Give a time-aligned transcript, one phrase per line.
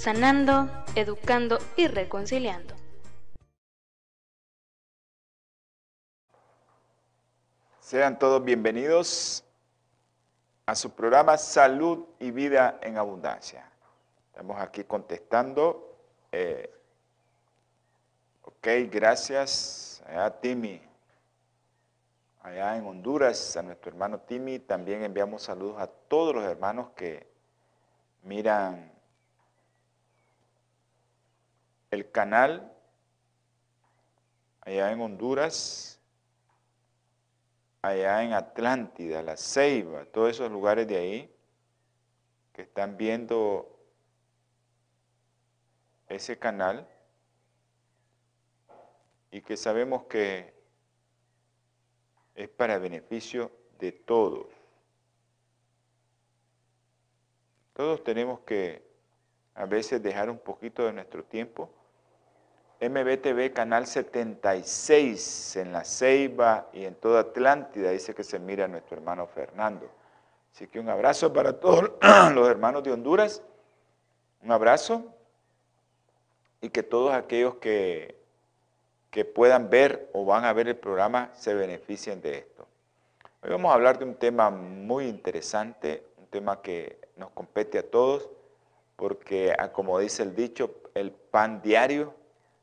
[0.00, 2.74] sanando, educando y reconciliando.
[7.80, 9.44] Sean todos bienvenidos
[10.64, 13.70] a su programa Salud y Vida en Abundancia.
[14.28, 15.94] Estamos aquí contestando.
[16.32, 16.72] Eh,
[18.40, 20.80] ok, gracias a Timmy.
[22.40, 27.28] Allá en Honduras, a nuestro hermano Timmy, también enviamos saludos a todos los hermanos que
[28.22, 28.89] miran
[31.90, 32.72] el canal
[34.62, 36.00] allá en Honduras
[37.82, 41.34] allá en Atlántida, La Ceiba, todos esos lugares de ahí
[42.52, 43.78] que están viendo
[46.08, 46.86] ese canal
[49.30, 50.52] y que sabemos que
[52.34, 54.46] es para beneficio de todos.
[57.72, 58.82] Todos tenemos que
[59.54, 61.72] a veces dejar un poquito de nuestro tiempo
[62.80, 68.68] MBTV Canal 76 en La Ceiba y en toda Atlántida, dice que se mira a
[68.68, 69.86] nuestro hermano Fernando.
[70.54, 71.90] Así que un abrazo para todos
[72.34, 73.42] los hermanos de Honduras,
[74.42, 75.04] un abrazo
[76.62, 78.16] y que todos aquellos que,
[79.10, 82.66] que puedan ver o van a ver el programa se beneficien de esto.
[83.42, 87.82] Hoy vamos a hablar de un tema muy interesante, un tema que nos compete a
[87.82, 88.30] todos,
[88.96, 92.14] porque como dice el dicho, el pan diario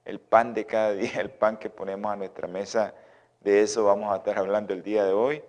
[0.08, 2.94] el pan de cada día, el pan que ponemos a nuestra mesa,
[3.42, 5.44] de eso vamos a estar hablando el día de hoy.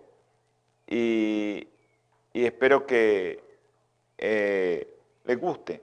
[0.88, 1.68] Y,
[2.34, 3.42] espero que
[4.16, 5.82] eh, les guste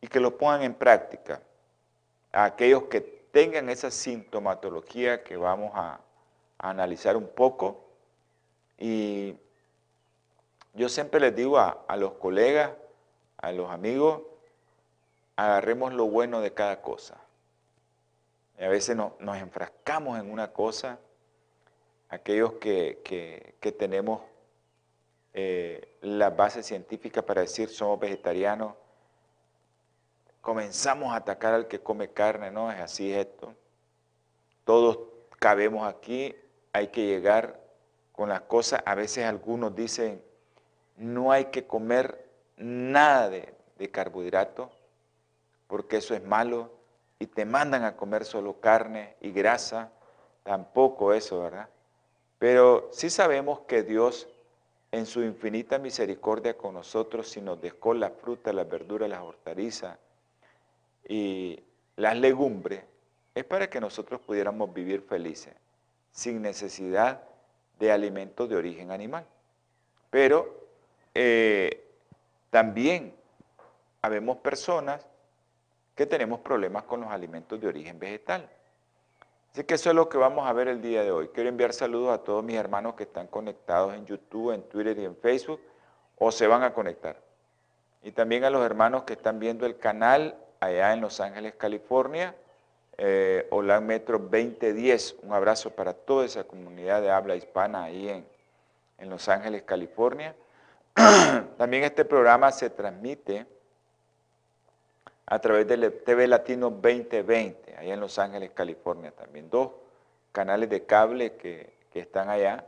[0.00, 1.42] y que lo pongan en práctica.
[2.32, 6.00] A aquellos que tengan esa sintomatología que vamos a,
[6.56, 7.84] analizar un poco.
[8.78, 9.34] Y
[10.74, 12.72] yo siempre les digo a, a los colegas,
[13.38, 14.22] a los amigos,
[15.36, 17.19] agarremos lo bueno de cada cosa.
[18.60, 20.98] A veces nos enfrascamos en una cosa,
[22.10, 24.20] aquellos que, tenemos
[25.32, 28.74] eh, la base científica para decir somos vegetarianos,
[30.42, 32.70] comenzamos a atacar al que come carne, ¿no?
[32.70, 33.54] Es así esto.
[34.64, 34.98] Todos
[35.38, 36.36] cabemos aquí,
[36.74, 37.58] hay que llegar
[38.12, 38.82] con las cosas.
[38.84, 40.22] A veces algunos dicen,
[40.96, 42.28] no hay que comer
[42.58, 44.68] nada de, de carbohidratos,
[45.66, 46.79] porque eso es malo
[47.20, 49.92] y te mandan a comer solo carne y grasa,
[50.42, 51.68] tampoco eso, ¿verdad?
[52.38, 54.26] Pero sí sabemos que Dios,
[54.90, 59.98] en su infinita misericordia con nosotros, si nos dejó la fruta, las verduras, las hortalizas
[61.06, 61.62] y
[61.96, 62.84] las legumbres,
[63.34, 65.54] es para que nosotros pudiéramos vivir felices,
[66.12, 67.22] sin necesidad
[67.78, 69.26] de alimentos de origen animal.
[70.08, 70.58] Pero
[71.14, 71.86] eh,
[72.48, 73.14] también
[74.00, 75.06] habemos personas
[76.00, 78.48] que tenemos problemas con los alimentos de origen vegetal.
[79.52, 81.28] Así que eso es lo que vamos a ver el día de hoy.
[81.28, 85.04] Quiero enviar saludos a todos mis hermanos que están conectados en YouTube, en Twitter y
[85.04, 85.60] en Facebook,
[86.16, 87.20] o se van a conectar.
[88.02, 92.34] Y también a los hermanos que están viendo el canal allá en Los Ángeles, California,
[92.96, 93.46] eh,
[93.82, 95.16] Metro 2010.
[95.22, 98.26] Un abrazo para toda esa comunidad de habla hispana ahí en,
[98.96, 100.34] en Los Ángeles, California.
[101.58, 103.44] también este programa se transmite
[105.30, 109.48] a través del TV Latino 2020, allá en Los Ángeles, California también.
[109.48, 109.70] Dos
[110.32, 112.66] canales de cable que, están allá.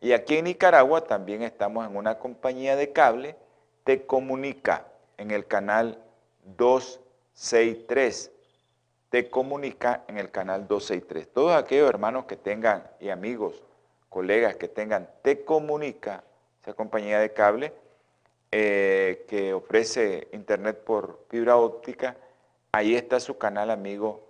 [0.00, 3.36] Y aquí en Nicaragua también estamos en una compañía de cable,
[3.84, 4.86] Te Comunica,
[5.18, 5.98] en el canal
[6.56, 8.30] 263.
[9.10, 11.28] Te Comunica en el canal 263.
[11.34, 13.62] Todos aquellos hermanos que tengan y amigos,
[14.08, 16.24] colegas que tengan Te Comunica,
[16.62, 17.74] esa compañía de cable,
[18.52, 22.16] eh, que ofrece internet por fibra óptica,
[22.72, 24.28] ahí está su canal amigo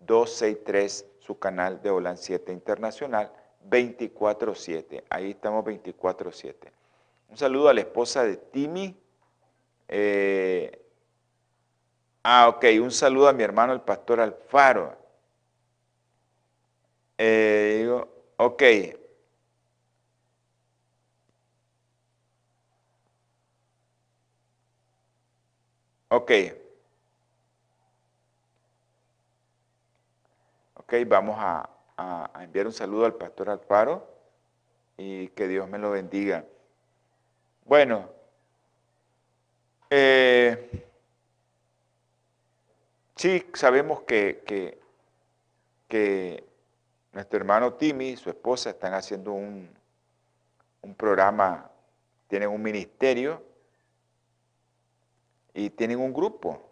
[0.00, 3.32] 263, su canal de OLAN 7 Internacional,
[3.68, 5.04] 24-7.
[5.10, 6.54] Ahí estamos 24-7.
[7.28, 8.96] Un saludo a la esposa de Timmy.
[9.88, 10.82] Eh,
[12.22, 14.96] ah, ok, un saludo a mi hermano el pastor Alfaro.
[17.18, 18.62] Eh, digo, ok,
[26.10, 26.32] Ok.
[30.74, 31.68] Ok, vamos a,
[32.40, 34.08] enviar un saludo al pastor Alfaro
[34.96, 36.46] y que Dios me lo bendiga.
[37.66, 38.08] Bueno,
[39.90, 40.86] eh,
[43.14, 44.80] sí, sabemos que, que,
[45.88, 46.44] que,
[47.12, 49.68] nuestro hermano Timmy y su esposa están haciendo un,
[50.80, 51.70] un programa,
[52.28, 53.47] tienen un ministerio
[55.58, 56.62] y tienen un grupo.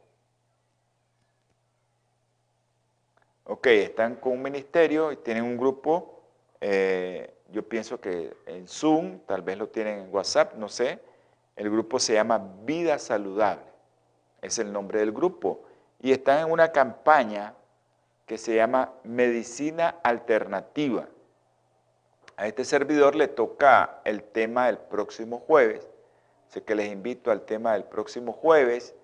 [3.45, 6.23] Ok, están con un ministerio y tienen un grupo,
[6.61, 11.01] eh, yo pienso que en Zoom, tal vez lo tienen en WhatsApp, no sé.
[11.57, 13.67] El grupo se llama Vida Saludable,
[14.41, 15.65] es el nombre del grupo.
[16.01, 17.55] Y están en una campaña
[18.25, 21.09] que se llama Medicina Alternativa.
[22.37, 25.89] A este servidor le toca el tema del próximo jueves.
[26.49, 28.95] Así que les invito al tema del próximo jueves,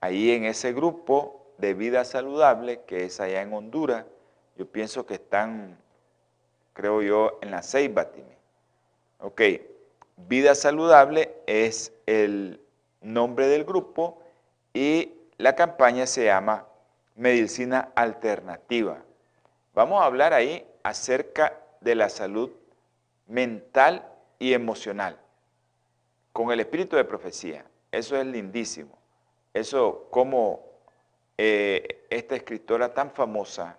[0.00, 4.04] ahí en ese grupo de vida saludable que es allá en Honduras.
[4.56, 5.78] Yo pienso que están,
[6.72, 8.08] creo yo, en la Ceiba,
[9.18, 9.40] Ok,
[10.16, 12.60] vida saludable es el
[13.00, 14.20] nombre del grupo
[14.72, 16.66] y la campaña se llama
[17.16, 18.98] Medicina Alternativa.
[19.74, 22.50] Vamos a hablar ahí acerca de la salud
[23.26, 24.06] mental
[24.38, 25.18] y emocional
[26.34, 27.64] con el espíritu de profecía.
[27.92, 28.98] Eso es lindísimo.
[29.54, 30.66] Eso como
[31.38, 33.78] eh, esta escritora tan famosa,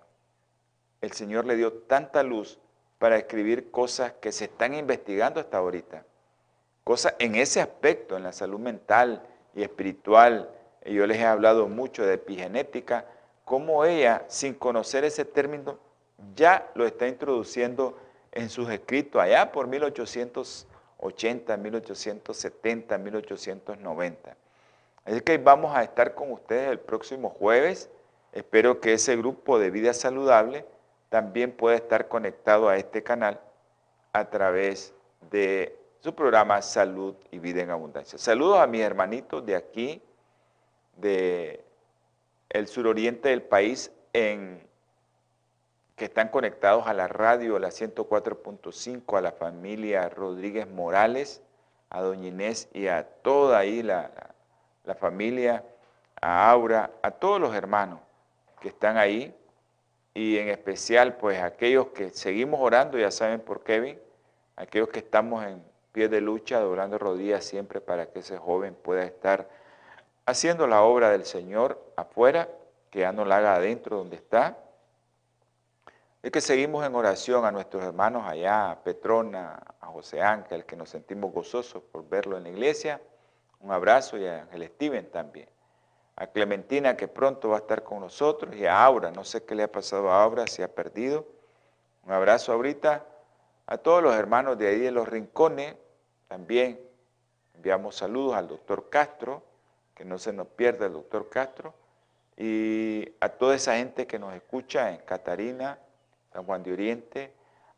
[1.01, 2.57] el Señor le dio tanta luz
[2.97, 6.05] para escribir cosas que se están investigando hasta ahorita.
[6.85, 10.49] Cosas en ese aspecto, en la salud mental y espiritual.
[10.85, 13.05] Yo les he hablado mucho de epigenética,
[13.43, 15.77] cómo ella, sin conocer ese término,
[16.37, 17.99] ya lo está introduciendo
[18.31, 19.67] en sus escritos allá por
[21.05, 24.37] 1880, 1870, 1890.
[25.05, 27.89] Así que vamos a estar con ustedes el próximo jueves.
[28.33, 30.65] Espero que ese grupo de vida saludable
[31.09, 33.39] también pueda estar conectado a este canal
[34.13, 34.93] a través
[35.31, 38.17] de su programa Salud y Vida en Abundancia.
[38.17, 40.01] Saludos a mis hermanitos de aquí,
[40.97, 41.63] de
[42.49, 44.65] el suroriente del país, en,
[45.95, 51.41] que están conectados a la radio, a la 104.5, a la familia Rodríguez Morales,
[51.89, 54.11] a Doña Inés y a toda ahí la
[54.85, 55.63] la familia,
[56.21, 57.99] a Aura, a todos los hermanos
[58.59, 59.35] que están ahí
[60.13, 63.99] y en especial pues aquellos que seguimos orando, ya saben por Kevin,
[64.55, 69.03] aquellos que estamos en pie de lucha, doblando rodillas siempre para que ese joven pueda
[69.03, 69.49] estar
[70.25, 72.49] haciendo la obra del Señor afuera,
[72.89, 74.57] que ya no la haga adentro donde está.
[76.25, 80.75] Es que seguimos en oración a nuestros hermanos allá, a Petrona, a José Ángel, que
[80.75, 82.99] nos sentimos gozosos por verlo en la iglesia.
[83.59, 85.47] Un abrazo y a Ángel Steven también.
[86.15, 89.53] A Clementina que pronto va a estar con nosotros y a Aura, no sé qué
[89.53, 91.27] le ha pasado a Aura, si ha perdido.
[92.03, 93.05] Un abrazo ahorita
[93.67, 95.75] a todos los hermanos de ahí de los rincones.
[96.27, 96.81] También
[97.53, 99.43] enviamos saludos al doctor Castro,
[99.93, 101.75] que no se nos pierda el doctor Castro,
[102.35, 105.77] y a toda esa gente que nos escucha en Catarina,
[106.35, 107.31] San Juan de Oriente,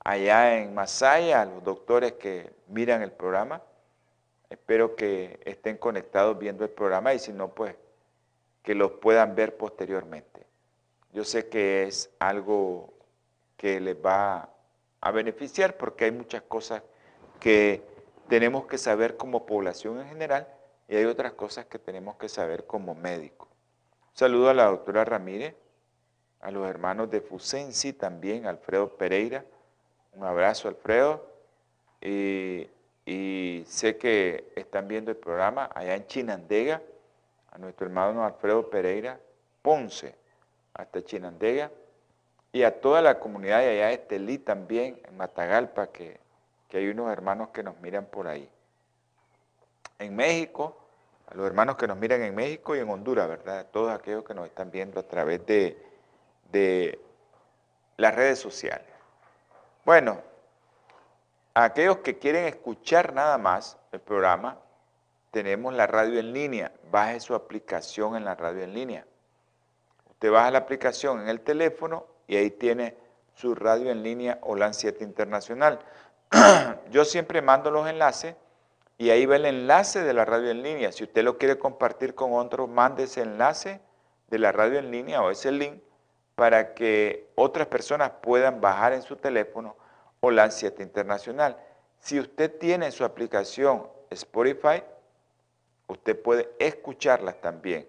[0.03, 3.61] allá en Masaya, a los doctores que miran el programa.
[4.49, 7.75] Espero que estén conectados viendo el programa y si no, pues
[8.63, 10.47] que los puedan ver posteriormente.
[11.13, 12.95] Yo sé que es algo
[13.57, 14.49] que les va
[15.01, 16.81] a beneficiar porque hay muchas cosas
[17.39, 17.83] que
[18.27, 20.47] tenemos que saber como población en general
[20.87, 23.49] y hay otras cosas que tenemos que saber como médico.
[24.13, 25.53] saludo a la doctora Ramírez,
[26.41, 29.43] a los hermanos de Fusensi también, Alfredo Pereira.
[30.13, 31.25] Un abrazo, Alfredo.
[32.01, 36.81] Y sé que están viendo el programa allá en Chinandega,
[37.51, 39.17] a nuestro hermano Alfredo Pereira
[39.61, 40.13] Ponce,
[40.73, 41.71] hasta Chinandega,
[42.51, 46.19] y a toda la comunidad de allá de Estelí también, en Matagalpa, que,
[46.73, 48.49] hay unos hermanos que nos miran por ahí.
[49.99, 50.77] En México,
[51.27, 53.67] a los hermanos que nos miran en México y en Honduras, ¿verdad?
[53.71, 55.77] Todos aquellos que nos están viendo a través de,
[56.51, 56.99] de
[57.97, 58.87] las redes sociales.
[59.85, 60.21] Bueno,
[61.53, 64.59] aquellos que quieren escuchar nada más el programa,
[65.31, 66.71] tenemos la radio en línea.
[66.91, 69.05] Baje su aplicación en la radio en línea.
[70.09, 72.97] Usted baja la aplicación en el teléfono y ahí tiene
[73.33, 75.79] su radio en línea OLAN 7 Internacional.
[76.89, 78.35] Yo siempre mando los enlaces
[78.97, 80.91] y ahí va el enlace de la radio en línea.
[80.91, 83.79] Si usted lo quiere compartir con otros, mande ese enlace
[84.27, 85.81] de la radio en línea o ese link
[86.37, 89.75] para que otras personas puedan bajar en su teléfono
[90.31, 91.57] la 7 Internacional.
[91.99, 94.83] Si usted tiene su aplicación Spotify,
[95.87, 97.87] usted puede escucharlas también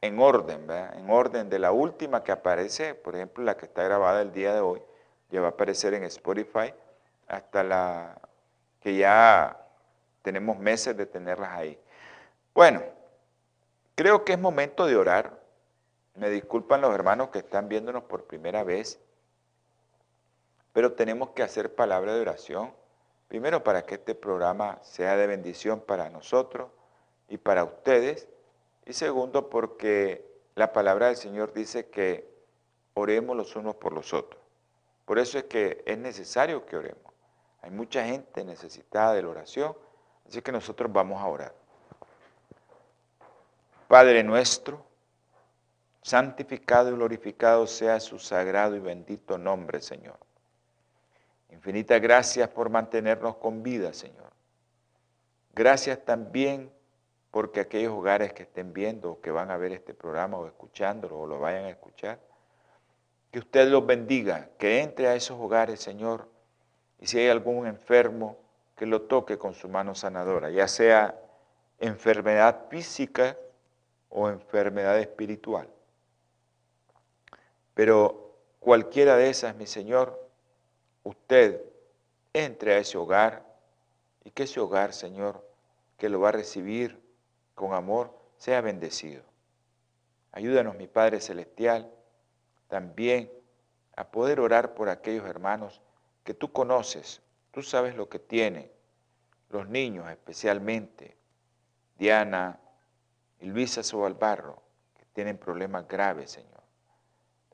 [0.00, 0.98] en orden, ¿verdad?
[0.98, 4.52] En orden de la última que aparece, por ejemplo, la que está grabada el día
[4.52, 4.82] de hoy,
[5.30, 6.74] ya va a aparecer en Spotify,
[7.28, 8.20] hasta la
[8.80, 9.56] que ya
[10.22, 11.78] tenemos meses de tenerlas ahí.
[12.54, 12.82] Bueno,
[13.94, 15.35] creo que es momento de orar.
[16.16, 18.98] Me disculpan los hermanos que están viéndonos por primera vez,
[20.72, 22.72] pero tenemos que hacer palabra de oración.
[23.28, 26.70] Primero para que este programa sea de bendición para nosotros
[27.28, 28.28] y para ustedes.
[28.86, 32.30] Y segundo porque la palabra del Señor dice que
[32.94, 34.40] oremos los unos por los otros.
[35.04, 37.12] Por eso es que es necesario que oremos.
[37.60, 39.76] Hay mucha gente necesitada de la oración,
[40.26, 41.54] así que nosotros vamos a orar.
[43.88, 44.85] Padre nuestro,
[46.06, 50.16] santificado y glorificado sea su sagrado y bendito nombre, Señor.
[51.50, 54.30] Infinitas gracias por mantenernos con vida, Señor.
[55.52, 56.70] Gracias también
[57.32, 61.18] porque aquellos hogares que estén viendo o que van a ver este programa o escuchándolo
[61.18, 62.20] o lo vayan a escuchar,
[63.32, 66.28] que usted los bendiga, que entre a esos hogares, Señor,
[67.00, 68.38] y si hay algún enfermo,
[68.76, 71.18] que lo toque con su mano sanadora, ya sea
[71.80, 73.36] enfermedad física
[74.08, 75.68] o enfermedad espiritual.
[77.76, 80.18] Pero cualquiera de esas, mi Señor,
[81.02, 81.62] usted
[82.32, 83.44] entre a ese hogar
[84.24, 85.46] y que ese hogar, Señor,
[85.98, 86.98] que lo va a recibir
[87.54, 89.22] con amor, sea bendecido.
[90.32, 91.92] Ayúdanos, mi Padre Celestial,
[92.68, 93.30] también
[93.94, 95.82] a poder orar por aquellos hermanos
[96.24, 98.72] que tú conoces, tú sabes lo que tienen,
[99.50, 101.14] los niños especialmente,
[101.98, 102.58] Diana
[103.38, 104.62] y Luisa Sobalbarro,
[104.94, 106.55] que tienen problemas graves, Señor.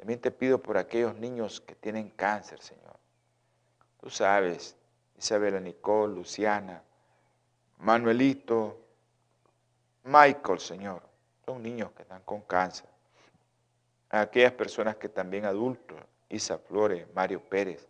[0.03, 2.99] También te pido por aquellos niños que tienen cáncer, Señor.
[4.01, 4.75] Tú sabes,
[5.17, 6.83] Isabela Nicole, Luciana,
[7.79, 8.81] Manuelito,
[10.03, 11.03] Michael, Señor.
[11.47, 12.89] Son niños que están con cáncer.
[14.11, 17.87] aquellas personas que también adultos, Isa Flores, Mario Pérez,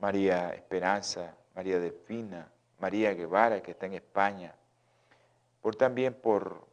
[0.00, 4.52] María Esperanza, María Delfina, María Guevara, que está en España,
[5.62, 6.66] por también por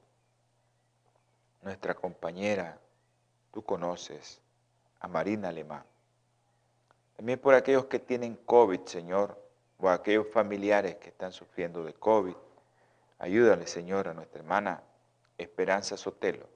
[1.61, 2.79] nuestra compañera,
[3.53, 4.41] tú conoces,
[4.99, 5.83] a Marina Alemán.
[7.15, 9.39] También por aquellos que tienen COVID, Señor,
[9.77, 12.35] o aquellos familiares que están sufriendo de COVID.
[13.19, 14.81] Ayúdale, Señor, a nuestra hermana
[15.37, 16.47] Esperanza Sotelo.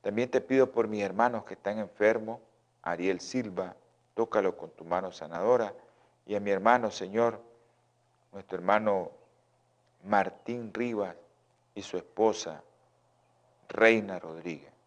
[0.00, 2.40] También te pido por mis hermanos que están enfermos,
[2.82, 3.74] Ariel Silva,
[4.14, 5.74] tócalo con tu mano sanadora.
[6.26, 7.40] Y a mi hermano, Señor,
[8.32, 9.10] nuestro hermano
[10.04, 11.16] Martín Rivas
[11.74, 12.62] y su esposa,
[13.68, 14.77] Reina Rodríguez.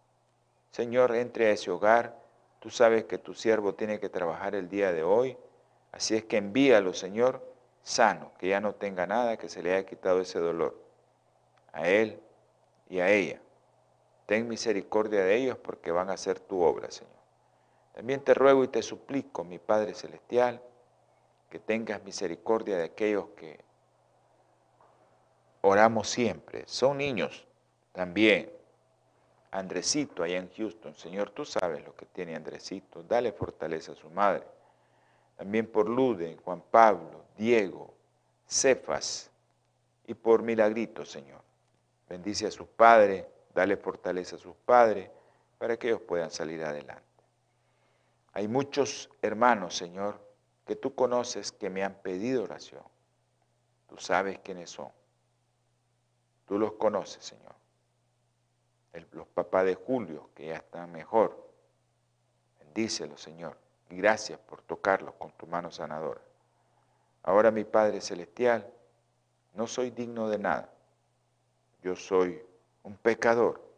[0.71, 2.19] Señor, entre a ese hogar.
[2.59, 5.37] Tú sabes que tu siervo tiene que trabajar el día de hoy.
[5.91, 7.45] Así es que envíalo, Señor,
[7.83, 10.79] sano, que ya no tenga nada, que se le haya quitado ese dolor.
[11.73, 12.19] A él
[12.89, 13.41] y a ella.
[14.25, 17.11] Ten misericordia de ellos porque van a hacer tu obra, Señor.
[17.93, 20.61] También te ruego y te suplico, mi Padre Celestial,
[21.49, 23.59] que tengas misericordia de aquellos que
[25.61, 26.63] oramos siempre.
[26.67, 27.45] Son niños
[27.91, 28.60] también.
[29.51, 33.03] Andresito allá en Houston, Señor, tú sabes lo que tiene Andresito.
[33.03, 34.45] Dale fortaleza a su madre.
[35.35, 37.93] También por Lude, Juan Pablo, Diego,
[38.47, 39.29] Cefas
[40.07, 41.41] y por Milagrito, Señor.
[42.07, 45.09] Bendice a sus padres, dale fortaleza a sus padres
[45.57, 47.03] para que ellos puedan salir adelante.
[48.33, 50.19] Hay muchos hermanos, Señor,
[50.65, 52.83] que tú conoces que me han pedido oración.
[53.87, 54.89] Tú sabes quiénes son.
[56.45, 57.60] Tú los conoces, Señor.
[59.11, 61.49] Los papás de Julio, que ya están mejor.
[62.59, 63.57] Bendícelos, Señor.
[63.89, 66.21] Y gracias por tocarlos con tu mano sanadora.
[67.23, 68.71] Ahora, mi Padre Celestial,
[69.53, 70.69] no soy digno de nada.
[71.83, 72.41] Yo soy
[72.83, 73.71] un pecador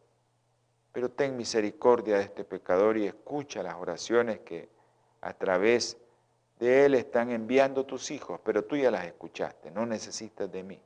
[0.93, 4.69] pero ten misericordia de este pecador y escucha las oraciones que
[5.21, 5.97] a través
[6.59, 10.79] de él están enviando tus hijos, pero tú ya las escuchaste, no necesitas de mí.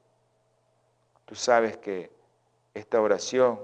[1.26, 2.10] Tú sabes que
[2.74, 3.60] esta oración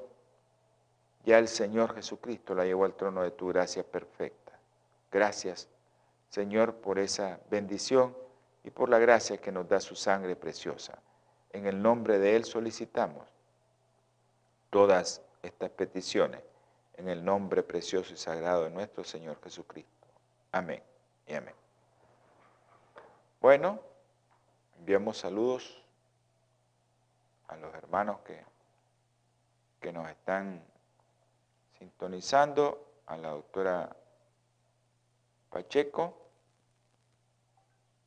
[1.23, 4.53] ya el Señor Jesucristo la llevó al trono de tu gracia perfecta.
[5.11, 5.69] Gracias,
[6.29, 8.15] Señor, por esa bendición
[8.63, 10.99] y por la gracia que nos da su sangre preciosa.
[11.51, 13.25] En el nombre de Él solicitamos
[14.69, 16.41] todas estas peticiones
[16.95, 20.07] en el nombre precioso y sagrado de nuestro Señor Jesucristo.
[20.51, 20.81] Amén
[21.27, 21.55] y amén.
[23.41, 23.79] Bueno,
[24.79, 25.83] enviamos saludos
[27.47, 28.43] a los hermanos que,
[29.81, 30.63] que nos están
[31.83, 33.93] sintonizando, a la doctora
[35.49, 36.17] Pacheco.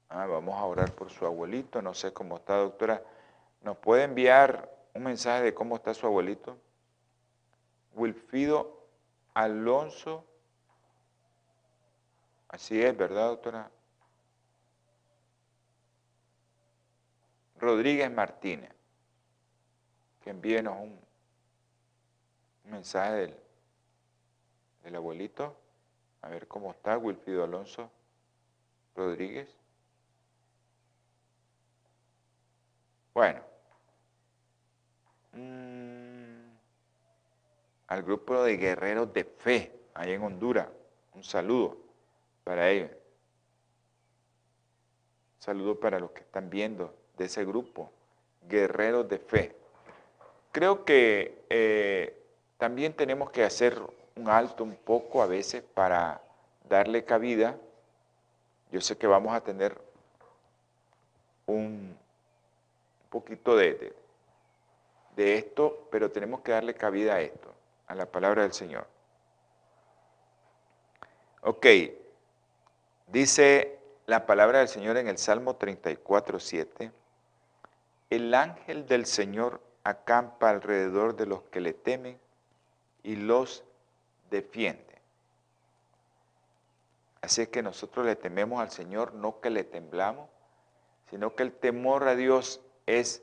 [0.08, 3.02] Ah, vamos a orar por su abuelito, no sé cómo está, doctora.
[3.60, 6.56] ¿Nos puede enviar un mensaje de cómo está su abuelito?
[7.92, 8.86] Wilfido
[9.34, 10.24] Alonso.
[12.48, 13.70] Así es, ¿verdad, doctora?
[17.58, 18.72] Rodríguez Martínez,
[20.22, 20.98] que envíenos un,
[22.64, 23.45] mensaje del,
[24.86, 25.56] del abuelito.
[26.22, 27.90] A ver cómo está Wilfido Alonso
[28.94, 29.48] Rodríguez.
[33.12, 33.40] Bueno.
[35.32, 36.56] Mm,
[37.88, 40.68] al grupo de guerreros de fe ahí en Honduras.
[41.14, 41.78] Un saludo
[42.44, 42.90] para ellos.
[45.34, 47.90] Un saludo para los que están viendo de ese grupo,
[48.48, 49.56] guerreros de fe.
[50.52, 52.22] Creo que eh,
[52.56, 53.80] también tenemos que hacer
[54.16, 56.20] un alto un poco a veces para
[56.68, 57.56] darle cabida.
[58.72, 59.80] Yo sé que vamos a tener
[61.46, 61.96] un
[63.10, 63.94] poquito de,
[65.14, 67.52] de, esto, pero tenemos que darle cabida a esto,
[67.86, 68.86] a la palabra del Señor.
[71.42, 71.66] Ok,
[73.06, 76.90] dice la palabra del Señor en el Salmo 34, 7.
[78.10, 82.18] El ángel del Señor acampa alrededor de los que le temen
[83.04, 83.62] y los
[84.30, 84.84] defiende.
[87.20, 90.28] Así es que nosotros le tememos al Señor, no que le temblamos,
[91.10, 93.22] sino que el temor a Dios es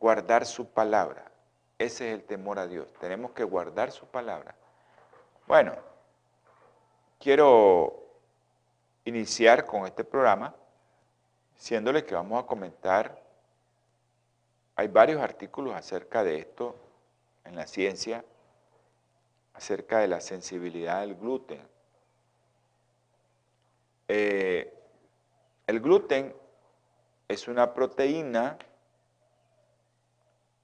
[0.00, 1.30] guardar su palabra.
[1.78, 2.92] Ese es el temor a Dios.
[3.00, 4.54] Tenemos que guardar su palabra.
[5.46, 5.74] Bueno,
[7.18, 8.04] quiero
[9.04, 10.54] iniciar con este programa
[11.54, 13.28] diciéndole que vamos a comentar
[14.78, 16.76] hay varios artículos acerca de esto
[17.44, 18.24] en la ciencia,
[19.58, 21.60] acerca de la sensibilidad del gluten.
[24.06, 24.72] Eh,
[25.66, 26.32] el gluten
[27.26, 28.56] es una proteína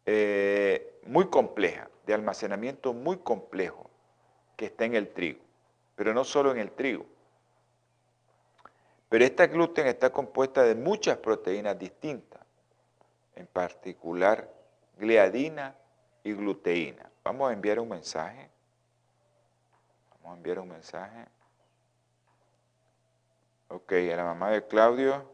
[0.07, 3.90] eh, muy compleja, de almacenamiento muy complejo,
[4.57, 5.40] que está en el trigo,
[5.96, 7.04] pero no solo en el trigo.
[9.09, 12.40] Pero esta gluten está compuesta de muchas proteínas distintas
[13.35, 14.48] en particular
[14.96, 15.74] gliadina
[16.22, 17.11] y gluteína.
[17.24, 18.54] Vamos a enviar un mensaje.
[20.24, 21.26] Vamos a enviar un mensaje.
[23.68, 25.30] Ok, a la mamá de Claudio.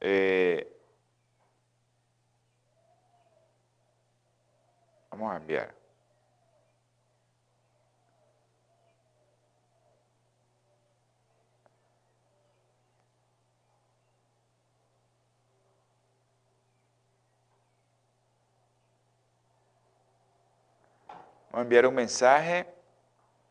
[0.00, 0.76] Eh,
[5.10, 5.72] vamos a enviar.
[21.50, 22.77] Vamos a enviar un mensaje.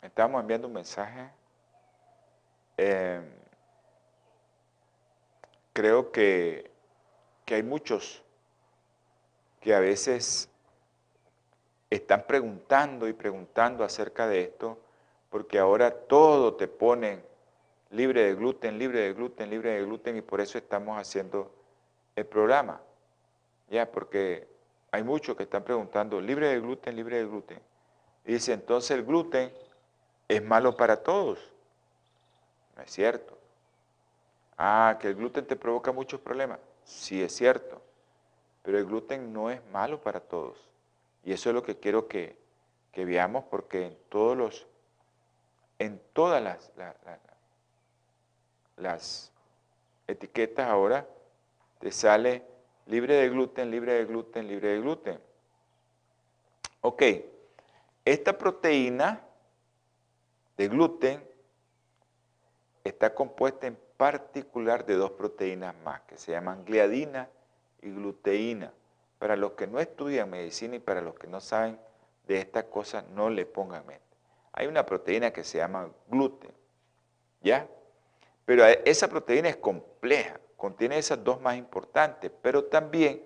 [0.08, 1.30] Estamos enviando un mensaje.
[2.78, 3.26] Em,
[5.74, 6.72] creo que,
[7.44, 8.24] que hay muchos
[9.60, 10.50] que a veces
[11.90, 14.78] están preguntando y preguntando acerca de esto,
[15.30, 17.22] porque ahora todo te ponen
[17.92, 21.52] libre de gluten, libre de gluten, libre de gluten, y por eso estamos haciendo
[22.16, 22.82] el programa.
[23.70, 24.48] Ya, porque
[24.90, 27.60] hay muchos que están preguntando, libre de gluten, libre de gluten.
[28.26, 29.52] Y dice, entonces el gluten
[30.28, 31.40] es malo para todos.
[32.76, 33.38] No es cierto.
[34.58, 36.60] Ah, que el gluten te provoca muchos problemas.
[36.84, 37.82] Sí es cierto.
[38.64, 40.58] Pero el gluten no es malo para todos.
[41.24, 42.36] Y eso es lo que quiero que,
[42.96, 44.66] veamos porque en todos los,
[45.78, 46.72] en todas las,
[48.76, 49.32] las
[50.08, 51.08] etiquetas ahora
[51.80, 52.44] te sale
[52.88, 55.20] libre de gluten, libre de gluten, libre de gluten.
[56.82, 57.04] Ok.
[58.04, 59.27] Esta proteína
[60.58, 61.24] de gluten
[62.84, 67.30] está compuesta en particular de dos proteínas más que se llaman gliadina
[67.82, 68.74] y gluteína.
[69.20, 71.80] Para los que no estudian medicina y para los que no saben
[72.28, 74.04] de estas cosas, no le pongan mente.
[74.54, 76.52] Hay una proteína que se llama gluten,
[77.42, 77.68] ¿ya?
[78.46, 83.24] Pero esa proteína es compleja, contiene esas dos más importantes, pero también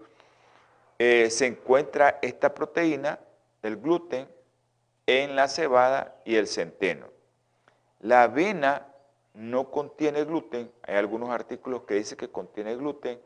[0.98, 3.20] eh, se encuentra esta proteína
[3.62, 4.28] del gluten
[5.06, 7.08] en la cebada y el centeno.
[8.02, 8.88] La avena
[9.34, 13.20] no contiene gluten, hay algunos artículos que dicen que contiene gluten,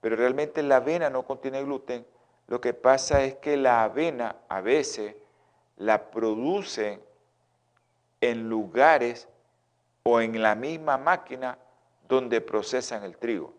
[0.00, 2.06] pero realmente la avena no contiene gluten.
[2.48, 5.14] Lo que pasa es que la avena a veces
[5.76, 7.00] la produce
[8.20, 9.28] en lugares
[10.02, 11.58] o en la misma máquina
[12.08, 13.52] donde procesan el trigo.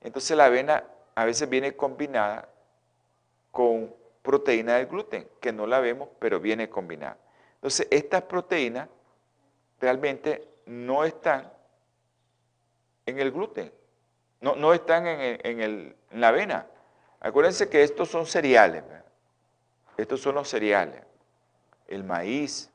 [0.00, 2.48] Entonces la avena a veces viene combinada
[3.50, 7.16] con proteína del gluten, que no la vemos, pero viene combinada.
[7.54, 8.88] Entonces, estas proteínas
[9.80, 11.50] realmente no están
[13.06, 13.72] en el gluten,
[14.40, 16.66] no, no están en, la avena.
[17.20, 18.84] Acuérdense que estos son cereales,
[19.96, 21.02] estos son los cereales.
[21.88, 22.70] el maíz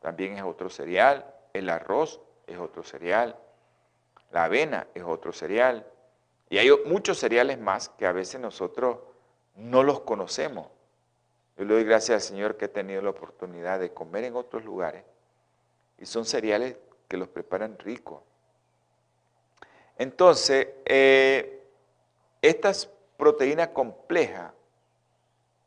[0.00, 3.36] también es otro cereal, el arroz es otro cereal,
[4.30, 5.86] la avena es otro cereal,
[6.48, 8.98] y hay muchos cereales más que a veces nosotros
[9.56, 10.68] no los conocemos.
[11.56, 14.64] Yo le doy gracias al Señor que he tenido la oportunidad de comer en otros
[14.64, 15.02] lugares
[15.98, 16.76] y son cereales
[17.08, 18.22] que los preparan ricos.
[19.98, 21.66] Entonces, eh,
[22.42, 24.52] estas proteínas complejas,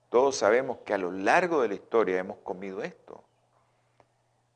[0.09, 3.23] todos sabemos que a lo largo de la historia hemos comido esto.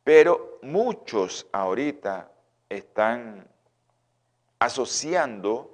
[0.03, 2.29] Pero muchos ahorita
[2.69, 3.47] están
[4.59, 5.71] asociando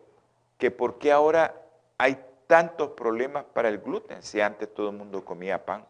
[0.57, 1.55] que por qué ahora
[1.97, 5.85] hay tantos problemas para el gluten si antes todo el mundo comía pan.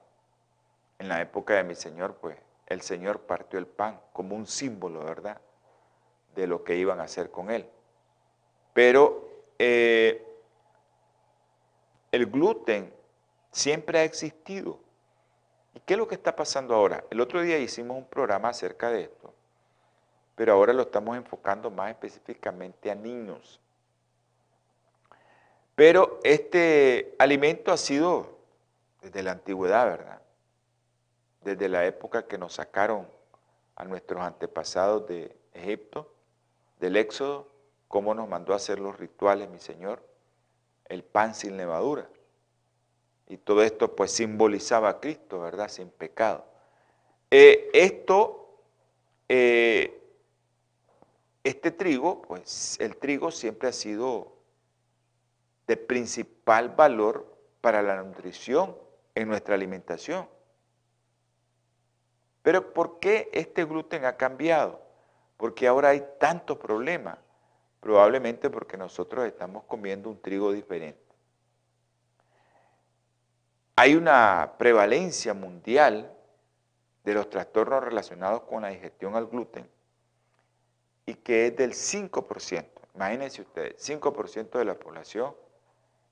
[1.00, 2.38] En la época de mi Señor, pues
[2.70, 5.42] el Señor partió el pan como un símbolo, ¿verdad?
[6.36, 7.68] De lo que iban a hacer con él.
[8.74, 9.28] Pero
[9.58, 10.26] eh,
[12.12, 12.94] el gluten
[13.52, 14.80] siempre ha existido.
[15.74, 17.04] ¿Y qué es lo que está pasando ahora?
[17.10, 19.34] El otro día hicimos un programa acerca de esto,
[20.36, 23.60] pero ahora lo estamos enfocando más específicamente a niños.
[25.76, 28.38] Pero este alimento ha sido
[29.02, 30.19] desde la antigüedad, ¿verdad?
[31.42, 33.08] Desde la época que nos sacaron
[33.76, 36.14] a nuestros antepasados de Egipto,
[36.80, 37.48] del Éxodo,
[37.88, 40.04] cómo nos mandó a hacer los rituales, mi Señor,
[40.86, 42.10] el pan sin levadura.
[43.28, 45.70] Y todo esto pues simbolizaba a Cristo, ¿verdad?
[45.70, 46.46] Sin pecado.
[47.32, 48.60] Eh, esto,
[49.28, 50.02] eh,
[51.44, 54.34] este trigo, pues el trigo siempre ha sido
[55.68, 58.76] de principal valor para la nutrición
[59.14, 60.28] en nuestra alimentación.
[62.42, 64.82] Pero ¿por qué este gluten ha cambiado?
[65.38, 67.18] Porque ahora hay tantos problemas.
[67.80, 71.00] Probablemente porque nosotros estamos comiendo un trigo diferente.
[73.76, 76.14] Hay una prevalencia mundial
[77.06, 79.70] de los trastornos relacionados con la digestión al gluten
[81.06, 82.66] y que es del 5%.
[82.96, 85.34] Imagínense ustedes, 5% de la población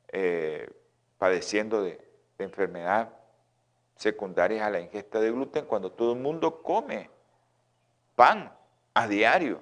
[0.07, 0.69] eh,
[1.17, 2.05] padeciendo de,
[2.39, 3.09] enfermedades
[3.97, 7.09] secundarias a la ingesta de gluten cuando todo el mundo come
[8.15, 8.51] pan
[8.93, 9.59] a diario.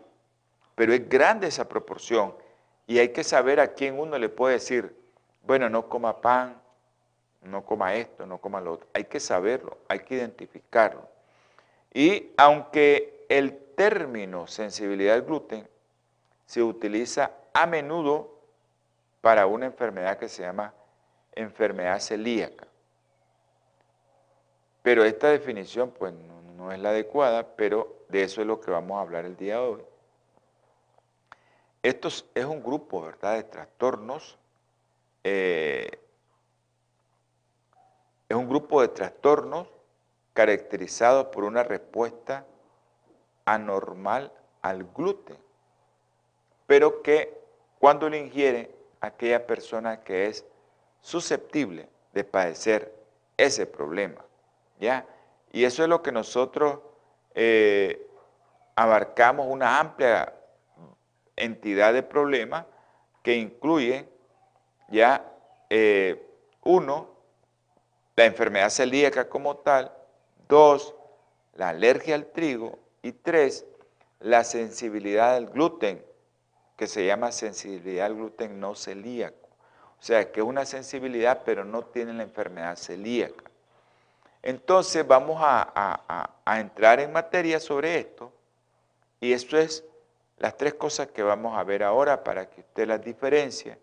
[0.76, 2.36] Pero es grande esa proporción
[2.86, 4.96] y hay que saber a quién uno le puede decir,
[5.44, 6.62] bueno, no coma pan,
[7.42, 8.88] no coma esto, no coma lo otro.
[8.94, 11.08] Hay que saberlo, hay que identificarlo.
[11.94, 15.68] Y aunque el término sensibilidad al gluten
[16.46, 18.36] se utiliza a menudo
[19.22, 20.74] para una enfermedad que se llama
[21.34, 22.68] enfermedad celíaca.
[24.86, 29.00] Pero esta definición pues no, es la adecuada, pero de eso es lo que vamos
[29.00, 29.82] a hablar el día de hoy.
[31.82, 34.38] Esto es un grupo, ¿verdad?, de trastornos
[35.24, 35.90] eh,
[38.30, 39.68] es un grupo de trastornos
[40.34, 42.46] caracterizados por una respuesta
[43.44, 45.38] anormal al gluten,
[46.68, 47.36] pero que
[47.80, 48.70] cuando lo ingiere
[49.02, 50.46] aquella persona que es
[51.02, 52.94] susceptible de padecer
[53.36, 54.24] ese problema,
[54.80, 55.06] ¿ya?
[55.52, 56.80] Y eso es lo que nosotros
[57.34, 58.08] eh,
[58.76, 60.34] abarcamos una amplia
[61.36, 62.66] entidad de problemas
[63.24, 64.08] que incluye
[64.90, 65.32] ya
[65.70, 66.22] eh,
[66.64, 67.10] uno,
[68.16, 69.92] la enfermedad celíaca como tal,
[70.48, 70.96] dos,
[71.54, 73.66] la alergia al trigo y tres,
[74.20, 76.04] la sensibilidad al gluten,
[76.78, 79.50] que se llama sensibilidad al gluten no celíaco.
[80.00, 83.44] O sea, que es una sensibilidad, pero no tiene la enfermedad celíaca.
[84.46, 88.32] Entonces vamos a, a entrar en materia sobre esto,
[89.20, 89.84] y esto es
[90.38, 93.78] las tres cosas que vamos a ver ahora para que usted las diferencie.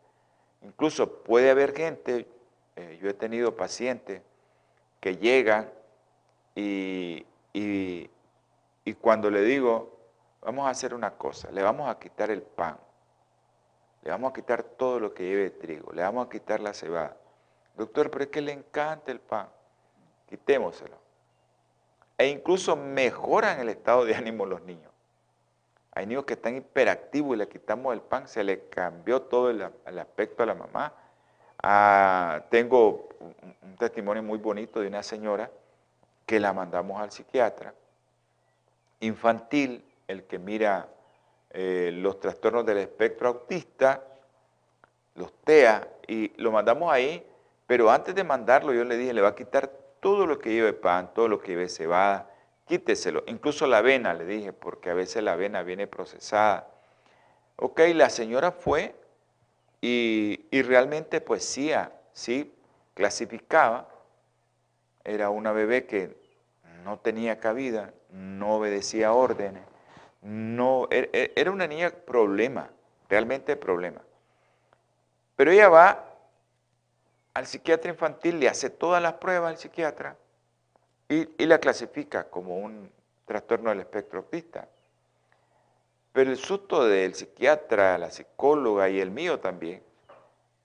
[0.63, 2.27] Incluso puede haber gente,
[2.77, 4.23] eh, yo he tenido pacientes
[5.01, 5.71] que llegan
[6.55, 7.27] y,
[9.01, 9.99] cuando le digo,
[10.41, 12.79] vamos a hacer una cosa, le vamos a quitar el pan,
[14.03, 17.17] le vamos a quitar todo lo que lleve trigo, le vamos a quitar la cebada.
[17.77, 19.49] Doctor, pero es que le encanta el pan,
[20.37, 20.97] quitémoselo.
[22.19, 24.91] E incluso mejoran el estado de ánimo los niños.
[25.93, 29.99] Hay niños que están hiperactivos y le quitamos el pan, se le cambió todo el
[29.99, 30.95] aspecto a la mamá
[31.65, 35.49] Ah, tengo un, testimonio muy bonito de una señora
[36.27, 37.73] que la mandamos al psiquiatra
[39.01, 40.89] infantil, el que mira
[41.51, 44.03] eh, los trastornos del espectro autista,
[45.15, 47.25] los TEA, y lo mandamos ahí,
[47.67, 49.71] pero antes de mandarlo yo le dije, le va a quitar
[50.03, 52.29] todo lo que lleve pan, todo lo que lleve cebada,
[52.67, 56.69] quíteselo, incluso la avena, le dije, porque a veces la avena viene procesada.
[57.55, 58.97] Ok, la señora fue
[59.81, 62.53] y, realmente pues sí,
[62.95, 63.89] clasificaba,
[65.05, 66.17] era una bebé que
[66.83, 69.63] no tenía cabida, no obedecía órdenes,
[70.21, 72.71] no, er, er, era una niña problema,
[73.09, 74.01] realmente problema.
[75.37, 76.12] Pero ella va
[77.35, 80.17] al psiquiatra infantil, le hace todas las pruebas al psiquiatra
[81.09, 82.91] y, la clasifica como un
[83.27, 84.69] trastorno del espectro autista.
[86.13, 89.83] Pero el susto del psiquiatra, la psicóloga y el mío también,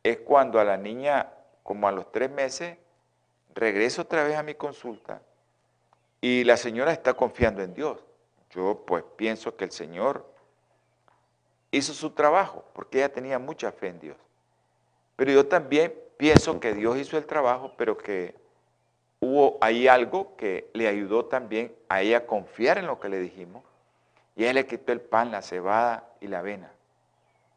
[0.03, 1.31] es cuando a la niña,
[1.63, 2.77] como a los tres meses,
[3.53, 5.21] regreso otra vez a mi consulta
[6.21, 8.03] y la señora está confiando en Dios.
[8.51, 10.25] Yo pues pienso que el Señor
[11.71, 14.17] hizo su trabajo, porque ella tenía mucha fe en Dios.
[15.15, 18.35] Pero yo también pienso que Dios hizo el trabajo, pero que
[19.19, 23.19] hubo ahí algo que le ayudó también a ella a confiar en lo que le
[23.19, 23.63] dijimos.
[24.35, 26.71] Y ella le quitó el pan, la cebada y la avena.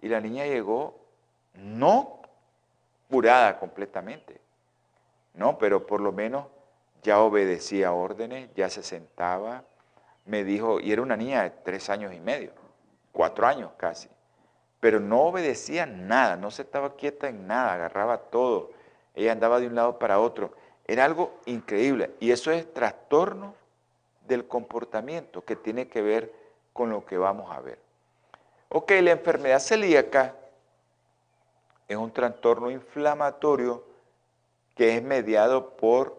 [0.01, 0.99] Y la niña llegó
[1.55, 2.20] no
[3.11, 4.40] curada completamente,
[5.35, 6.46] no, pero por lo menos
[7.03, 9.64] ya obedecía órdenes, ya se sentaba,
[10.27, 12.53] me dijo, y era una niña de tres años y medio,
[13.12, 14.09] cuatro años casi,
[14.81, 18.71] pero no obedecía nada, no se estaba quieta en nada, agarraba todo,
[19.14, 20.53] ella andaba de un lado para otro,
[20.87, 23.55] era algo increíble, y eso es trastorno
[24.27, 26.33] del comportamiento que tiene que ver
[26.73, 27.79] con lo que vamos a ver.
[28.71, 30.35] Ok, la enfermedad celíaca
[31.88, 33.85] es un trastorno inflamatorio
[34.77, 36.16] que es mediado por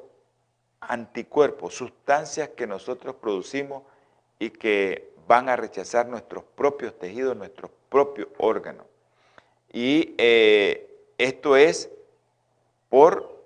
[0.81, 3.83] anticuerpos, sustancias que nosotros producimos
[4.37, 8.85] y que van a rechazar nuestros propios tejidos, nuestros propios órganos.
[9.71, 11.89] Y eh, esto es
[12.89, 13.41] por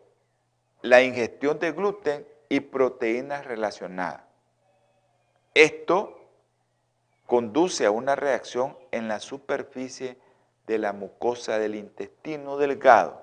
[0.81, 4.23] la ingestión de gluten y proteínas relacionadas.
[5.53, 6.19] Esto
[7.27, 10.17] conduce a una reacción en la superficie
[10.65, 13.21] de la mucosa del intestino delgado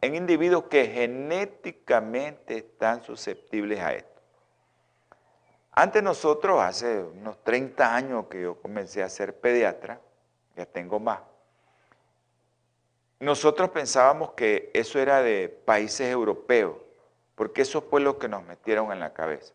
[0.00, 4.13] en individuos que genéticamente están susceptibles a esto.
[5.76, 10.00] Antes nosotros, hace unos 30 años que yo comencé a ser pediatra,
[10.56, 11.18] ya tengo más,
[13.18, 16.76] nosotros pensábamos que eso era de países europeos,
[17.34, 19.52] porque eso fue lo que nos metieron en la cabeza.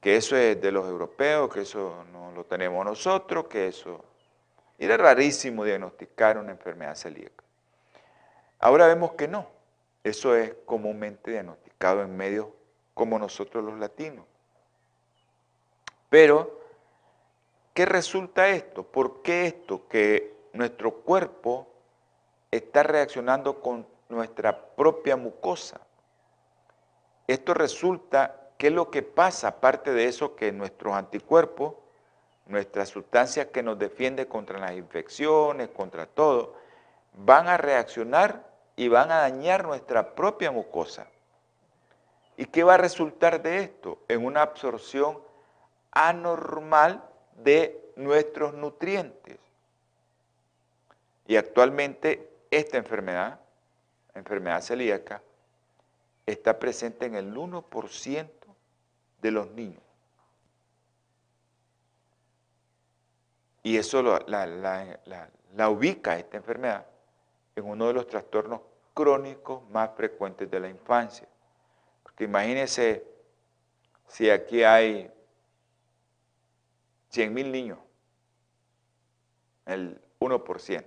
[0.00, 4.04] Que eso es de los europeos, que eso no lo tenemos nosotros, que eso...
[4.78, 7.42] era rarísimo diagnosticar una enfermedad celíaca.
[8.60, 9.48] Ahora vemos que no.
[10.04, 12.46] Eso es comúnmente diagnosticado en medios
[12.94, 14.24] como nosotros los latinos.
[16.10, 16.60] Pero,
[17.74, 18.82] ¿qué resulta esto?
[18.82, 19.86] ¿Por qué esto?
[19.88, 21.66] Que nuestro cuerpo
[22.50, 25.80] está reaccionando con nuestra propia mucosa.
[27.26, 29.48] Esto resulta, ¿qué es lo que pasa?
[29.48, 31.74] Aparte de eso, que nuestros anticuerpos,
[32.46, 36.54] nuestra sustancia que nos defiende contra las infecciones, contra todo,
[37.12, 41.08] van a reaccionar y van a dañar nuestra propia mucosa.
[42.38, 43.98] ¿Y qué va a resultar de esto?
[44.08, 45.18] En una absorción
[45.90, 47.04] anormal
[47.36, 49.38] de nuestros nutrientes.
[51.26, 53.40] Y actualmente esta enfermedad,
[54.14, 55.22] enfermedad celíaca,
[56.26, 58.28] está presente en el 1%
[59.20, 59.82] de los niños.
[63.62, 64.46] Y eso la,
[65.54, 66.86] la ubica esta enfermedad
[67.56, 68.60] en uno de los trastornos
[68.94, 71.28] crónicos más frecuentes de la infancia.
[72.02, 73.04] Porque imagínense
[74.08, 75.10] si aquí hay
[77.10, 77.78] 100 mil niños,
[79.66, 80.84] el 1%,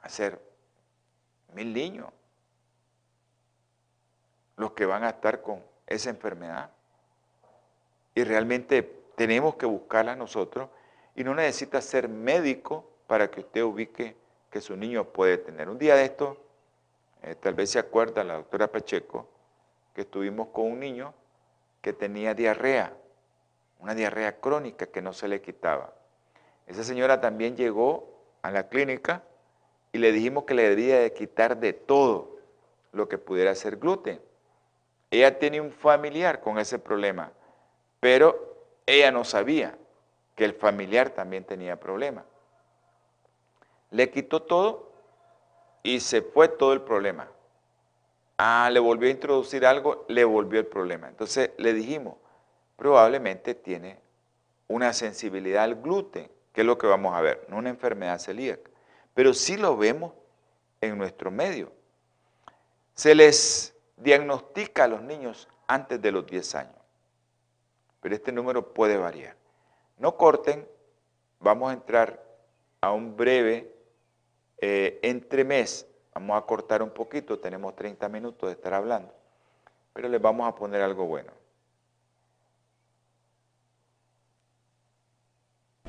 [0.00, 0.40] hacer
[1.52, 2.08] mil niños.
[4.56, 6.70] Los que van a estar con esa enfermedad.
[8.14, 8.82] Y realmente
[9.16, 10.70] tenemos que buscarla nosotros.
[11.14, 14.16] Y no necesita ser médico para que usted ubique
[14.50, 15.68] que su niño puede tener.
[15.68, 16.38] Un día de esto,
[17.22, 19.28] eh, tal vez se acuerda la doctora Pacheco,
[19.94, 21.14] que estuvimos con un niño
[21.80, 22.96] que tenía diarrea,
[23.78, 25.92] una diarrea crónica que no se le quitaba.
[26.66, 28.08] Esa señora también llegó
[28.42, 29.22] a la clínica
[29.92, 32.38] y le dijimos que le debía de quitar de todo
[32.92, 34.20] lo que pudiera ser gluten.
[35.10, 37.32] Ella tiene un familiar con ese problema,
[38.00, 39.76] pero ella no sabía
[40.34, 42.24] que el familiar también tenía problemas
[43.90, 44.92] le quitó todo
[45.82, 47.28] y se fue todo el problema.
[48.38, 51.08] Ah, le volvió a introducir algo, le volvió el problema.
[51.08, 52.16] Entonces le dijimos,
[52.76, 53.98] probablemente tiene
[54.68, 58.70] una sensibilidad al gluten, que es lo que vamos a ver, no una enfermedad celíaca,
[59.14, 60.12] pero sí lo vemos
[60.80, 61.72] en nuestro medio.
[62.94, 66.76] Se les diagnostica a los niños antes de los 10 años,
[68.00, 69.36] pero este número puede variar.
[69.98, 70.68] No corten,
[71.40, 72.22] vamos a entrar
[72.80, 73.74] a un breve
[74.58, 79.12] eh, entre mes, vamos a cortar un poquito, tenemos 30 minutos de estar hablando,
[79.92, 81.32] pero les vamos a poner algo bueno.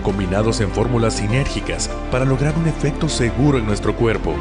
[0.00, 4.34] combinados en fórmulas sinérgicas para lograr un efecto seguro en nuestro cuerpo.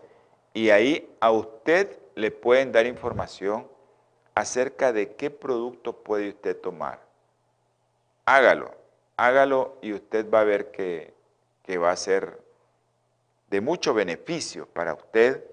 [0.53, 3.67] y ahí a usted le pueden dar información
[4.33, 7.01] acerca de qué producto puede usted tomar.
[8.25, 8.73] Hágalo,
[9.17, 11.13] hágalo y usted va a ver que,
[11.77, 12.41] va a ser
[13.49, 15.43] de mucho beneficio para usted,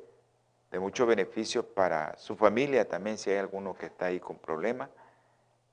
[0.71, 4.89] de mucho beneficio para su familia también, si hay alguno que está ahí con problemas,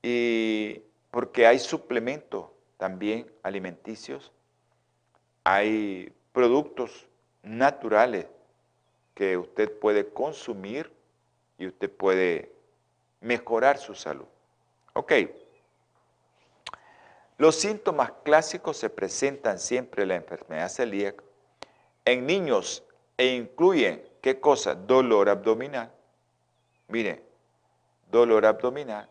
[0.01, 0.81] y
[1.11, 4.31] porque hay suplementos también alimenticios,
[5.43, 7.07] hay productos
[7.43, 8.27] naturales
[9.13, 10.91] que usted puede consumir
[11.57, 12.51] y usted puede
[13.21, 14.27] mejorar su salud.
[14.93, 15.13] Ok.
[17.37, 21.23] Los síntomas clásicos se presentan siempre en la enfermedad celíaca
[22.07, 22.83] en niños
[23.17, 24.75] e incluyen, ¿qué cosa?
[24.75, 25.89] Dolor abdominal.
[26.89, 27.23] Mire,
[28.11, 29.09] dolor abdominal,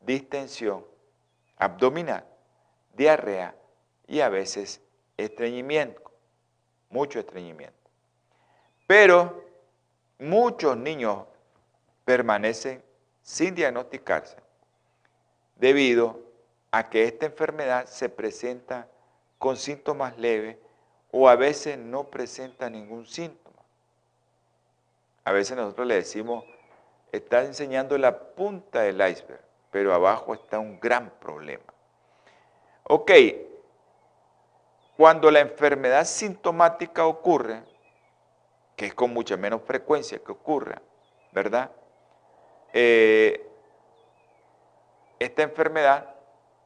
[0.00, 0.84] distensión
[1.58, 2.24] abdominal,
[2.92, 3.54] diarrea
[4.08, 4.80] y a veces
[5.16, 6.02] estreñimiento,
[6.90, 7.88] mucho estreñimiento.
[8.88, 9.44] Pero
[10.18, 11.24] muchos niños
[12.04, 12.82] permanecen
[13.22, 14.38] sin diagnosticarse,
[15.54, 16.18] debido
[16.72, 18.88] a que esta enfermedad se presenta
[19.38, 20.56] con síntomas leves
[21.12, 23.41] o a veces no presenta ningún síntoma.
[25.24, 26.44] A veces nosotros le decimos,
[27.12, 31.64] está enseñando la punta del iceberg, pero abajo está un gran problema.
[32.84, 33.12] Ok,
[34.96, 37.62] cuando la enfermedad sintomática ocurre,
[38.76, 40.82] que es con mucha menos frecuencia que ocurra,
[41.32, 41.70] ¿verdad?
[42.72, 43.48] Eh,
[45.18, 46.14] esta enfermedad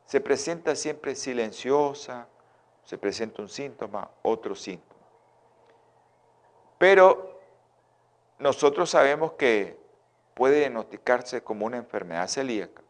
[0.07, 2.27] se presenta siempre silenciosa,
[2.85, 5.03] se presenta un síntoma, otro síntoma.
[6.79, 7.36] Pero
[8.38, 9.79] nosotros sabemos que
[10.35, 12.83] puede diagnosticarse como una enfermedad celíaca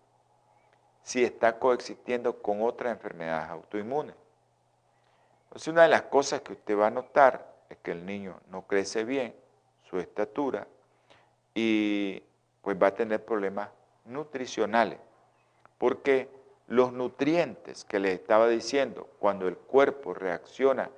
[1.03, 4.17] si está coexistiendo con otras enfermedades autoinmunes.
[5.45, 8.67] Entonces una de las cosas que usted va a notar es que el niño no
[8.67, 9.35] crece bien,
[9.89, 10.67] su estatura,
[11.55, 12.23] y
[12.61, 13.71] pues va a tener problemas
[14.05, 14.99] nutricionales,
[15.79, 16.29] porque
[16.67, 20.91] los nutrientes que les estaba diciendo, cuando el cuerpo reacciona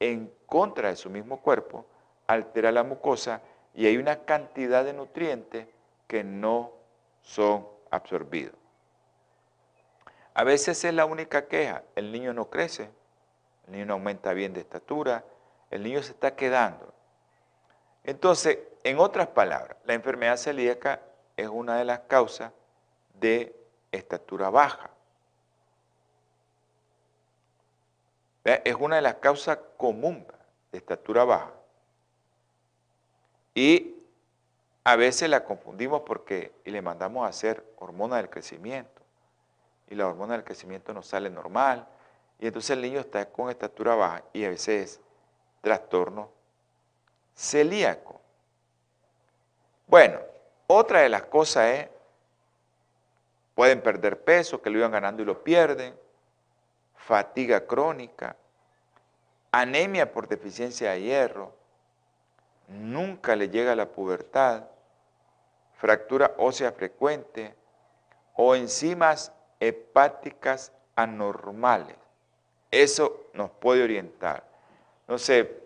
[0.00, 1.84] en contra de su mismo cuerpo,
[2.26, 3.42] altera la mucosa
[3.74, 5.66] y hay una cantidad de nutrientes
[6.06, 6.72] que no
[7.22, 8.54] son absorbidos.
[10.34, 12.90] A veces es la única queja, el niño no crece,
[13.66, 15.24] el niño no aumenta bien de estatura,
[15.70, 16.92] el niño se está quedando.
[18.04, 21.00] Entonces, en otras palabras, la enfermedad celíaca
[21.36, 22.52] es una de las causas
[23.14, 23.54] de
[23.92, 24.90] estatura baja.
[28.44, 30.26] Es una de las causas comunes
[30.72, 31.52] de estatura baja.
[33.54, 33.96] Y
[34.84, 39.02] a veces la confundimos porque y le mandamos a hacer hormona del crecimiento.
[39.88, 41.86] Y la hormona del crecimiento no sale normal.
[42.38, 45.00] Y entonces el niño está con estatura baja y a veces es
[45.60, 46.30] trastorno
[47.34, 48.20] celíaco.
[49.86, 50.18] Bueno,
[50.66, 51.88] otra de las cosas es,
[53.54, 55.94] pueden perder peso, que lo iban ganando y lo pierden,
[56.96, 58.36] fatiga crónica,
[59.50, 61.54] anemia por deficiencia de hierro,
[62.72, 64.64] nunca le llega la pubertad,
[65.76, 67.54] fractura ósea frecuente
[68.34, 71.96] o enzimas hepáticas anormales.
[72.70, 74.44] Eso nos puede orientar.
[75.06, 75.60] No sé,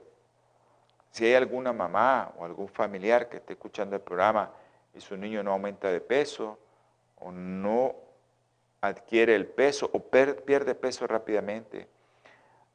[1.11, 4.51] si hay alguna mamá o algún familiar que esté escuchando el programa
[4.95, 6.59] y su niño no aumenta de peso
[7.19, 7.95] o no
[8.81, 11.89] adquiere el peso o pierde peso rápidamente,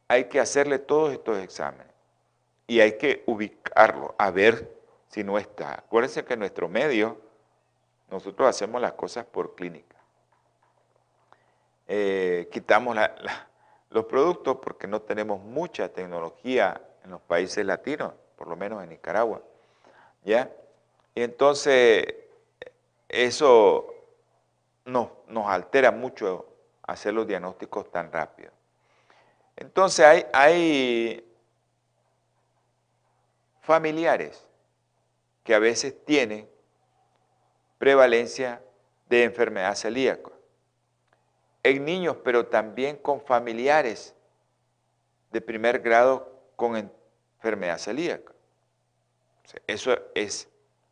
[0.07, 1.90] hay que hacerle todos estos exámenes.
[2.67, 4.71] Y hay que ubicarlo, a ver
[5.07, 5.73] si no está.
[5.73, 7.17] Acuérdense que nuestro medio
[8.09, 9.97] nosotros hacemos las cosas por clínica.
[11.87, 12.97] Eh, quitamos
[13.89, 18.89] los productos porque no tenemos mucha tecnología en los países latinos, por lo menos en
[18.89, 19.41] Nicaragua.
[20.23, 20.51] ¿Ya?
[21.15, 22.05] Y entonces
[23.09, 23.93] eso
[24.85, 26.47] nos, nos altera mucho
[26.83, 28.51] hacer los diagnósticos tan rápido.
[29.55, 31.30] Entonces hay, hay
[33.71, 34.45] familiares
[35.45, 36.45] que a veces tienen
[37.77, 38.61] prevalencia
[39.07, 40.29] de enfermedad celíaca.
[41.63, 44.13] En niños, pero también con familiares
[45.31, 48.33] de primer grado con enfermedad celíaca.
[49.67, 50.49] Eso es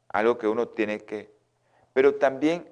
[0.08, 1.30] algo que uno tiene que...
[1.92, 2.66] Pero también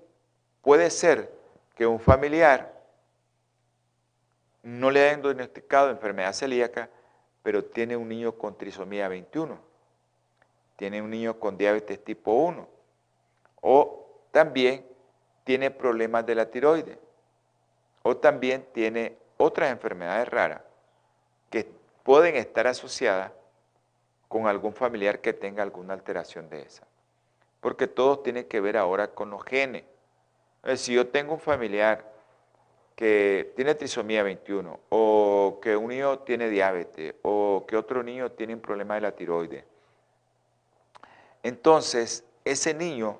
[0.61, 1.33] puede ser
[1.75, 2.81] que un familiar
[4.63, 6.89] no le hayan diagnosticado enfermedad celíaca,
[7.43, 9.66] pero tiene un niño con trisomía 21,
[10.77, 12.67] tiene un niño con diabetes tipo 1,
[13.61, 14.85] o también
[15.43, 16.97] tiene problemas de la tiroides,
[18.03, 20.61] o también tiene otras enfermedades raras
[21.49, 21.69] que
[22.03, 23.31] pueden estar asociadas
[24.27, 26.85] con algún familiar que tenga alguna alteración de esa.
[27.59, 29.83] Porque todo tiene que ver ahora con los genes.
[30.75, 32.05] Si yo tengo un familiar
[32.95, 38.53] que tiene trisomía 21, o que un niño tiene diabetes, o que otro niño tiene
[38.53, 39.63] un problema de la tiroides,
[41.47, 43.19] entonces ese niño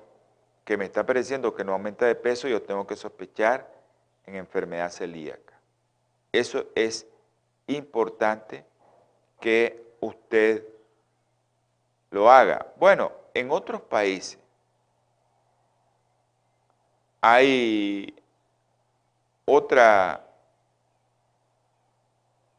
[0.66, 3.72] que me está pareciendo que no aumenta de peso, yo tengo que sospechar
[4.26, 5.58] en enfermedad celíaca.
[6.30, 7.06] Eso es
[7.66, 8.66] importante
[9.40, 10.62] que usted
[12.10, 12.66] lo haga.
[12.76, 14.38] Bueno, en otros países
[17.22, 18.14] hay
[19.46, 20.22] otra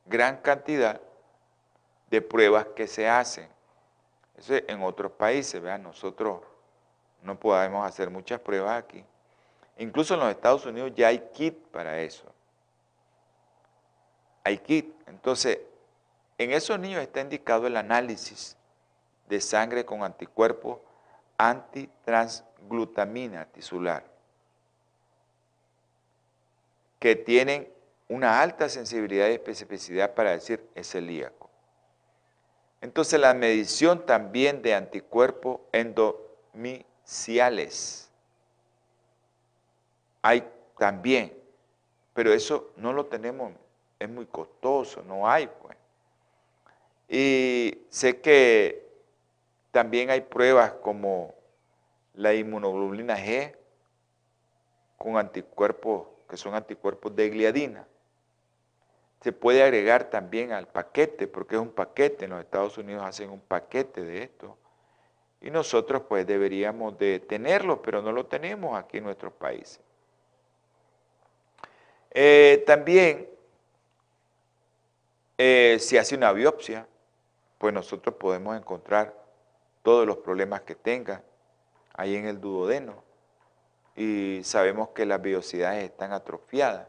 [0.07, 0.99] gran cantidad
[2.09, 3.58] de pruebas que se hacen.
[4.39, 6.39] Eso es en otros países, vean, nosotros
[7.21, 9.03] no podemos hacer muchas pruebas aquí.
[9.77, 12.23] Incluso en los Estados Unidos ya hay kit para eso.
[14.45, 14.95] Hay kit.
[15.07, 15.59] Entonces,
[16.37, 18.55] en esos niños está indicado el análisis
[19.27, 20.79] de sangre con anticuerpos
[21.37, 24.05] antitransglutamina tisular,
[26.97, 27.67] que tienen
[28.07, 31.48] una alta sensibilidad y especificidad para decir es celíaco.
[32.81, 38.09] Entonces la medición también de anticuerpos endomiciales
[40.21, 41.33] hay también,
[42.13, 43.51] pero eso no lo tenemos,
[43.99, 45.77] es muy costoso, no hay pues.
[47.07, 48.87] Y sé que
[49.71, 51.35] también hay pruebas como
[52.13, 53.55] la inmunoglobulina G
[54.97, 57.87] con anticuerpos que son anticuerpos de gliadina.
[59.21, 63.29] Se puede agregar también al paquete, porque es un paquete, en los Estados Unidos hacen
[63.29, 64.57] un paquete de esto.
[65.41, 69.81] Y nosotros pues deberíamos de tenerlo, pero no lo tenemos aquí en nuestros países.
[72.11, 73.29] Eh, también,
[75.37, 76.87] eh, si hace una biopsia,
[77.57, 79.13] pues nosotros podemos encontrar
[79.83, 81.23] todos los problemas que tenga
[81.93, 83.03] ahí en el duodeno.
[83.95, 86.87] Y sabemos que las vellosidades están atrofiadas.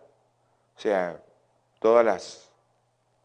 [0.77, 1.21] O sea,
[1.81, 2.51] todas las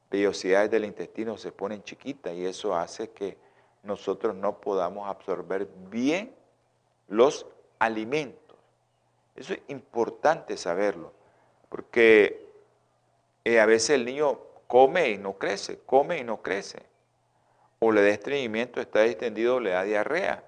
[0.09, 3.37] vellosidades del intestino se ponen chiquitas y eso hace que
[3.83, 6.33] nosotros no podamos absorber bien
[7.07, 7.45] los
[7.77, 8.57] alimentos.
[9.35, 11.13] Eso es importante saberlo,
[11.69, 12.49] porque
[13.43, 16.83] eh, a veces el niño come y no crece, come y no crece
[17.79, 20.43] o le da estreñimiento, está distendido le da diarrea.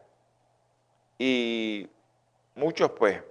[1.20, 1.88] Y
[2.55, 3.22] muchos pues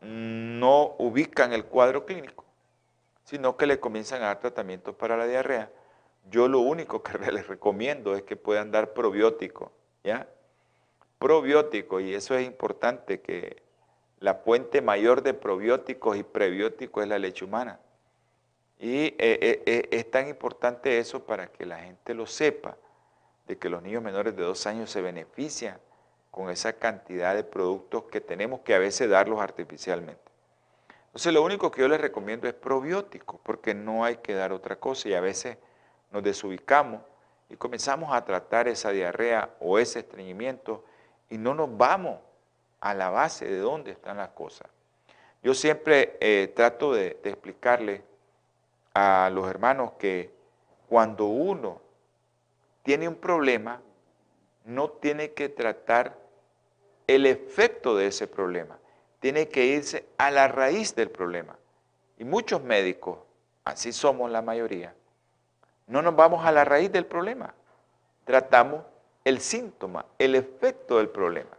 [0.00, 2.44] no ubican el cuadro clínico,
[3.26, 5.68] sino que le comienzan a dar tratamientos para la diarrea.
[6.30, 9.72] Yo lo único que les recomiendo es que puedan dar probiótico,
[10.02, 10.28] ¿ya?
[11.18, 13.62] Probiótico, y eso es importante, que
[14.20, 17.80] la fuente mayor de probióticos y prebióticos es la leche humana.
[18.78, 22.76] Y eh, eh, eh, es tan importante eso para que la gente lo sepa,
[23.48, 25.78] de que los niños menores de dos años se benefician
[26.30, 30.25] con esa cantidad de productos que tenemos que a veces darlos artificialmente.
[31.16, 34.76] Entonces lo único que yo les recomiendo es probiótico, porque no hay que dar otra
[34.76, 35.56] cosa y a veces
[36.12, 37.00] nos desubicamos
[37.48, 40.84] y comenzamos a tratar esa diarrea o ese estreñimiento
[41.30, 42.18] y no nos vamos
[42.80, 44.68] a la base de dónde están las cosas.
[45.42, 48.02] Yo siempre trato de, explicarles
[48.92, 50.30] a los hermanos que
[50.86, 51.80] cuando uno
[52.82, 53.80] tiene un problema,
[54.66, 56.14] no tiene que tratar
[57.06, 58.78] el efecto de ese problema,
[59.26, 61.58] tiene que irse a la raíz del problema.
[62.16, 63.18] Y muchos médicos,
[63.64, 64.94] así somos la mayoría,
[65.88, 67.52] no nos vamos a la raíz del problema.
[68.24, 68.84] Tratamos
[69.24, 71.50] el síntoma, el efecto del problema.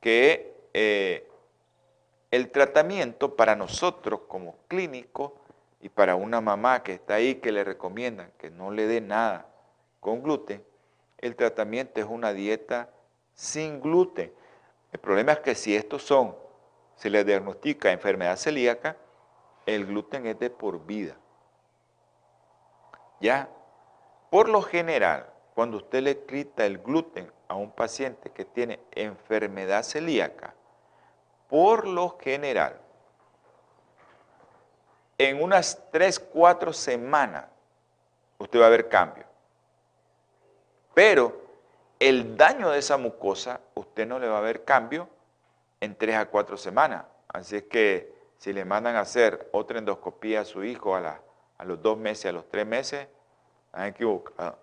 [0.00, 1.26] que eh,
[2.30, 5.34] el tratamiento para nosotros como clínico
[5.80, 9.46] y para una mamá que está ahí que le recomiendan que no le dé nada
[10.00, 10.64] con gluten,
[11.18, 12.88] el tratamiento es una dieta
[13.34, 14.32] sin gluten.
[14.92, 16.34] El problema es que si estos son
[17.00, 18.94] se le diagnostica enfermedad celíaca,
[19.64, 21.16] el gluten es de por vida.
[23.20, 23.48] Ya,
[24.28, 29.82] por lo general, cuando usted le quita el gluten a un paciente que tiene enfermedad
[29.82, 30.52] celíaca,
[31.48, 32.78] por lo general,
[35.16, 37.46] en unas 3, 4 semanas,
[38.38, 39.24] usted va a ver cambio.
[40.92, 41.40] Pero
[41.98, 45.08] el daño de esa mucosa, usted no le va a ver cambio
[45.80, 47.04] en tres a cuatro semanas.
[47.28, 51.20] Así es que si le mandan a hacer otra endoscopía a su hijo a,
[51.64, 53.06] los dos meses, a los tres meses,
[53.72, 54.58] han equivocado.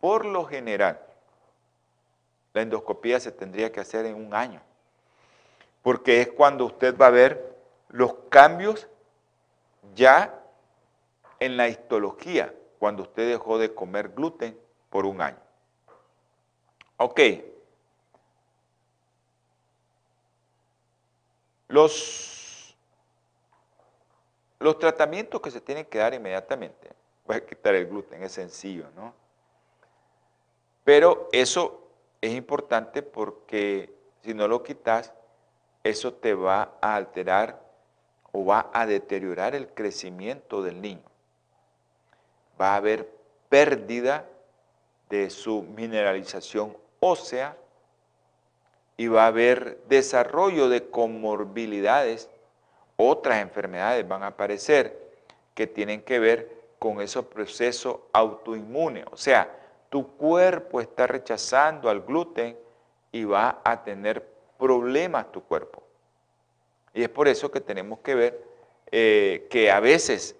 [0.00, 1.00] Por lo general,
[2.52, 4.60] la endoscopía se tendría que hacer en un año,
[5.82, 7.56] porque es cuando usted va a ver
[7.88, 8.86] los cambios
[9.94, 10.42] ya
[11.40, 14.58] en la histología, cuando usted dejó de comer gluten
[14.90, 15.38] por un año.
[16.98, 17.20] Ok,
[21.68, 22.76] Los,
[24.58, 26.90] los tratamientos que se tienen que dar inmediatamente,
[27.26, 29.12] voy a quitar el gluten, es sencillo, ¿no?
[30.84, 31.88] Pero eso
[32.20, 33.92] es importante porque
[34.22, 35.12] si no lo quitas,
[35.82, 37.60] eso te va a alterar
[38.32, 41.02] o va a deteriorar el crecimiento del niño.
[42.60, 43.10] Va a haber
[43.48, 44.28] pérdida
[45.08, 47.56] de su mineralización ósea,
[48.96, 52.30] y va a haber desarrollo de comorbilidades,
[52.96, 55.06] otras enfermedades van a aparecer
[55.54, 59.04] que tienen que ver con esos procesos autoinmunes.
[59.10, 59.50] O sea,
[59.88, 62.56] tu cuerpo está rechazando al gluten
[63.12, 64.26] y va a tener
[64.58, 65.82] problemas tu cuerpo.
[66.94, 68.44] Y es por eso que tenemos que ver
[68.90, 70.36] eh, que a veces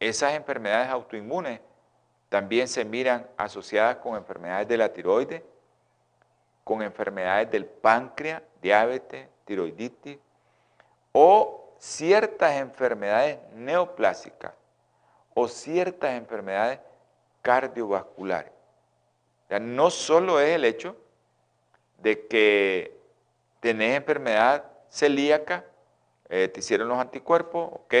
[0.00, 1.60] esas enfermedades autoinmunes
[2.28, 5.42] también se miran asociadas con enfermedades de la tiroides,
[6.68, 10.18] con enfermedades del páncreas, diabetes, tiroiditis
[11.12, 14.52] o ciertas enfermedades neoplásicas
[15.32, 16.78] o ciertas enfermedades
[17.40, 18.52] cardiovasculares.
[19.62, 20.94] no solo es el hecho
[22.02, 23.00] de que
[23.60, 25.64] tenés enfermedad celíaca,
[26.28, 27.94] eh, te hicieron los anticuerpos, ok,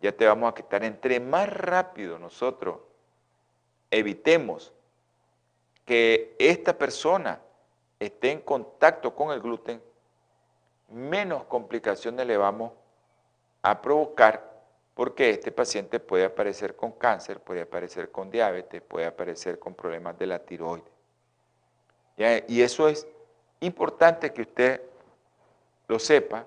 [0.00, 0.82] ya te vamos a quitar.
[0.82, 2.78] Entre más rápido nosotros
[3.90, 4.72] evitemos
[5.84, 7.42] que esta persona
[7.98, 9.82] esté en contacto con el gluten,
[10.88, 12.72] menos complicaciones le vamos
[13.62, 14.48] a provocar
[14.94, 20.18] porque este paciente puede aparecer con cáncer, puede aparecer con diabetes, puede aparecer con problemas
[20.18, 20.90] de la tiroides.
[22.48, 23.06] Y eso es
[23.60, 24.82] importante que usted
[25.86, 26.46] lo sepa.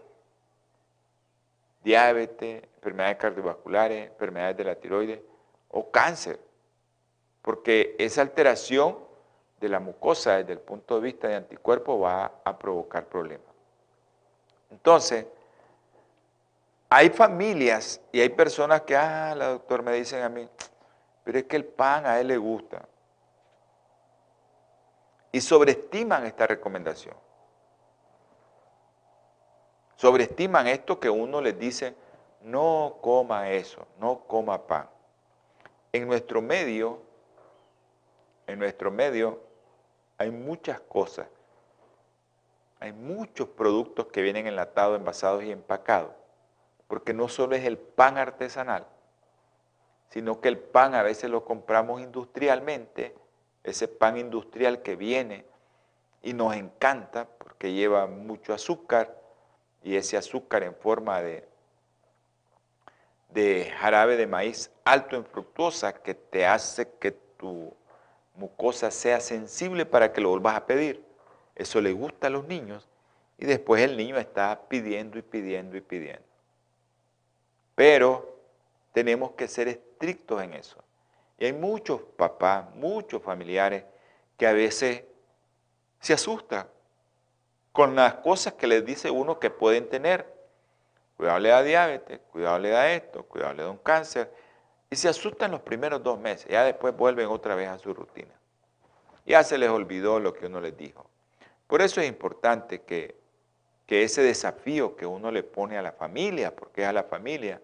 [1.82, 5.22] Diabetes, enfermedades cardiovasculares, enfermedades de la tiroides
[5.70, 6.38] o cáncer.
[7.42, 8.98] Porque esa alteración
[9.62, 13.46] de la mucosa desde el punto de vista de anticuerpo va a provocar problemas.
[14.72, 15.28] Entonces,
[16.90, 20.50] hay familias y hay personas que, ah, la doctora me dicen a mí,
[21.24, 22.88] pero es que el pan a él le gusta.
[25.32, 27.16] Y sobreestiman esta recomendación.
[29.96, 31.96] Sobreestiman esto que uno les dice,
[32.42, 34.90] no coma eso, no coma pan.
[35.94, 37.00] En nuestro medio,
[38.48, 39.51] en nuestro medio
[40.22, 41.28] hay muchas cosas.
[42.80, 46.12] Hay muchos productos que vienen enlatados, envasados y empacados
[46.92, 48.86] porque no solo es el pan artesanal,
[50.10, 53.16] sino que el pan a veces lo compramos industrialmente,
[53.64, 55.46] ese pan industrial que viene
[56.22, 59.18] y nos encanta porque lleva mucho azúcar
[59.82, 61.48] y ese azúcar en forma de,
[63.30, 67.74] de jarabe de maíz alto en fructosa que te hace que tu
[68.36, 71.04] mucosa sea sensible para que lo vuelvas a pedir.
[71.56, 72.88] Eso le gusta a los niños
[73.38, 76.24] y después el niño está pidiendo y pidiendo y pidiendo.
[77.76, 78.40] Pero
[78.94, 80.78] tenemos que ser estrictos en eso.
[81.38, 83.84] Y hay muchos papás, muchos familiares
[84.38, 85.04] que a veces
[86.00, 86.68] se asustan
[87.72, 90.32] con las cosas que les dice uno que pueden tener.
[91.18, 94.32] Cuidado le da diabetes, cuidado le da esto, cuidado le da un cáncer.
[94.92, 98.34] Y se asustan los primeros dos meses, ya después vuelven otra vez a su rutina.
[99.26, 101.10] Ya se les olvidó lo que uno les dijo.
[101.66, 103.22] Por eso es importante que
[103.92, 107.60] que ese desafío que uno le pone a la familia, porque es a la familia,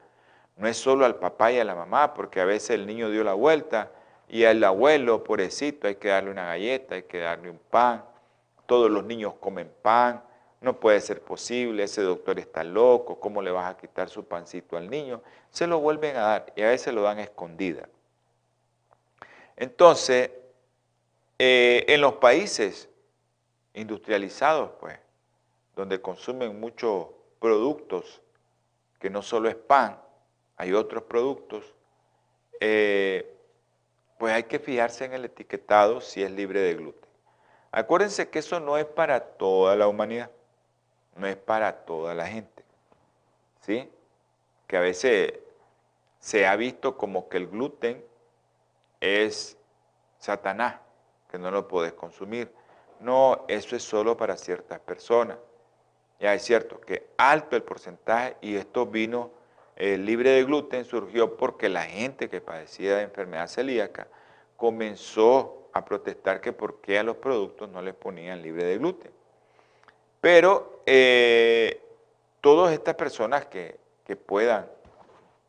[0.57, 3.23] no es solo al papá y a la mamá, porque a veces el niño dio
[3.23, 3.93] la vuelta
[4.27, 8.03] y al abuelo, pobrecito, hay que darle una galleta, hay que darle un pan,
[8.65, 10.21] todos los niños comen pan,
[10.61, 14.75] no puede ser posible, ese doctor está loco, ¿cómo le vas a quitar su pancito
[14.77, 15.21] al niño?
[15.51, 17.87] Se lo vuelven a dar y a veces lo dan escondida.
[19.55, 20.31] Entonces,
[21.39, 22.89] eh, en los países
[23.73, 24.97] industrializados, pues,
[25.75, 27.07] donde consumen muchos
[27.39, 28.21] productos,
[28.99, 29.99] que no solo es pan,
[30.57, 31.75] hay otros productos,
[32.59, 33.35] eh,
[34.17, 37.09] pues hay que fijarse en el etiquetado si es libre de gluten.
[37.71, 40.31] Acuérdense que eso no es para toda la humanidad,
[41.17, 42.63] no es para toda la gente,
[43.61, 43.89] ¿sí?
[44.67, 45.33] Que a veces
[46.19, 48.03] se ha visto como que el gluten
[48.99, 49.57] es
[50.19, 50.75] Satanás,
[51.31, 52.51] que no lo puedes consumir.
[52.99, 55.37] No, eso es solo para ciertas personas.
[56.19, 59.31] Ya es cierto que alto el porcentaje y esto vino
[59.75, 64.07] eh, libre de gluten surgió porque la gente que padecía de enfermedad celíaca
[64.55, 69.16] comenzó a protestar que por qué a los productos no les ponían libre de gluten.
[70.21, 71.81] Pero eh,
[72.41, 73.85] todas estas personas que,
[74.25, 74.65] puedan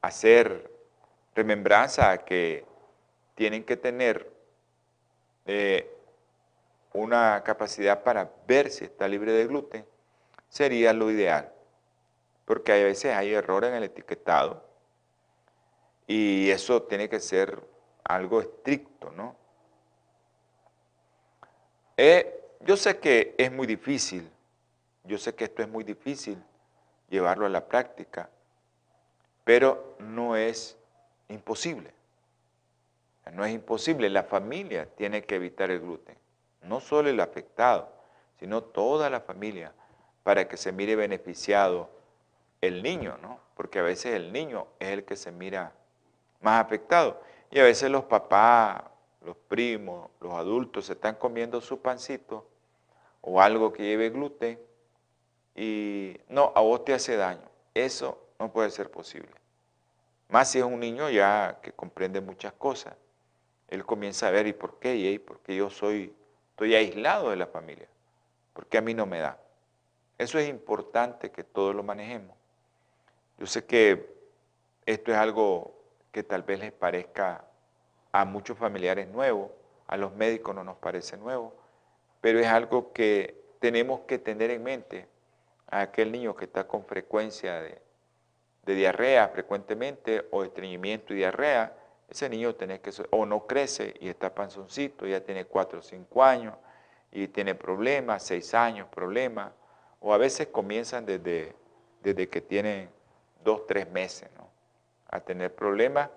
[0.02, 0.68] hacer
[1.34, 2.64] remembranza que
[3.36, 4.28] tienen que tener
[5.46, 5.88] eh,
[6.92, 9.86] una capacidad para ver si está libre de gluten,
[10.48, 11.52] sería lo ideal.
[12.44, 14.64] Porque a veces hay error en el etiquetado
[16.08, 17.62] y eso tiene que ser
[18.02, 19.36] algo estricto, ¿no?
[21.96, 24.28] Eh, yo sé que es muy difícil,
[25.08, 26.40] yo sé que esto es muy difícil
[27.08, 28.28] llevarlo a la práctica,
[29.42, 30.76] pero no es
[31.28, 31.92] imposible.
[33.32, 36.16] No es imposible, la familia tiene que evitar el gluten,
[36.62, 37.90] no solo el afectado,
[38.38, 39.72] sino toda la familia
[40.22, 41.90] para que se mire beneficiado
[42.60, 43.38] el niño, ¿no?
[43.54, 45.72] Porque a veces el niño es el que se mira
[46.40, 47.20] más afectado.
[47.50, 48.82] Y a veces los papás,
[49.24, 52.46] los primos, los adultos se están comiendo su pancito
[53.20, 54.58] o algo que lleve gluten
[55.60, 57.42] y no, a vos te hace daño.
[57.74, 59.32] Eso no puede ser posible.
[60.28, 62.94] Más si es un niño ya que comprende muchas cosas.
[63.66, 64.94] Él comienza a ver, ¿y por qué?
[64.94, 66.14] ¿Y por qué yo soy,
[66.50, 67.88] estoy aislado de la familia?
[68.52, 69.36] ¿Por qué a mí no me da?
[70.16, 72.36] Eso es importante que todos lo manejemos.
[73.36, 74.14] Yo sé que
[74.86, 75.74] esto es algo
[76.12, 77.44] que tal vez les parezca
[78.12, 79.52] a muchos familiares nuevo,
[79.88, 81.52] a los médicos no nos parece nuevo,
[82.20, 85.17] pero es algo que tenemos que tener en mente
[85.70, 87.82] a aquel niño que está con frecuencia de,
[88.64, 91.74] diarrea frecuentemente o estreñimiento y diarrea,
[92.08, 96.22] ese niño tiene que, o no crece y está panzoncito, ya tiene 4 o 5
[96.22, 96.54] años
[97.10, 99.52] y tiene problemas, 6 años, problemas,
[100.00, 101.54] o a veces comienzan desde,
[102.02, 102.90] desde que tienen
[103.42, 104.48] dos, tres meses ¿no?
[105.08, 106.10] a tener problemas.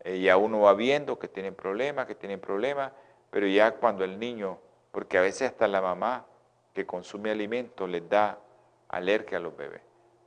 [0.00, 2.92] Eh, ya uno va viendo que tienen problemas, que tienen problemas,
[3.30, 4.58] pero ya cuando el niño
[4.94, 6.24] porque a veces hasta la mamá
[6.72, 8.38] que consume alimentos les da
[8.96, 9.82] alergia a los bebés.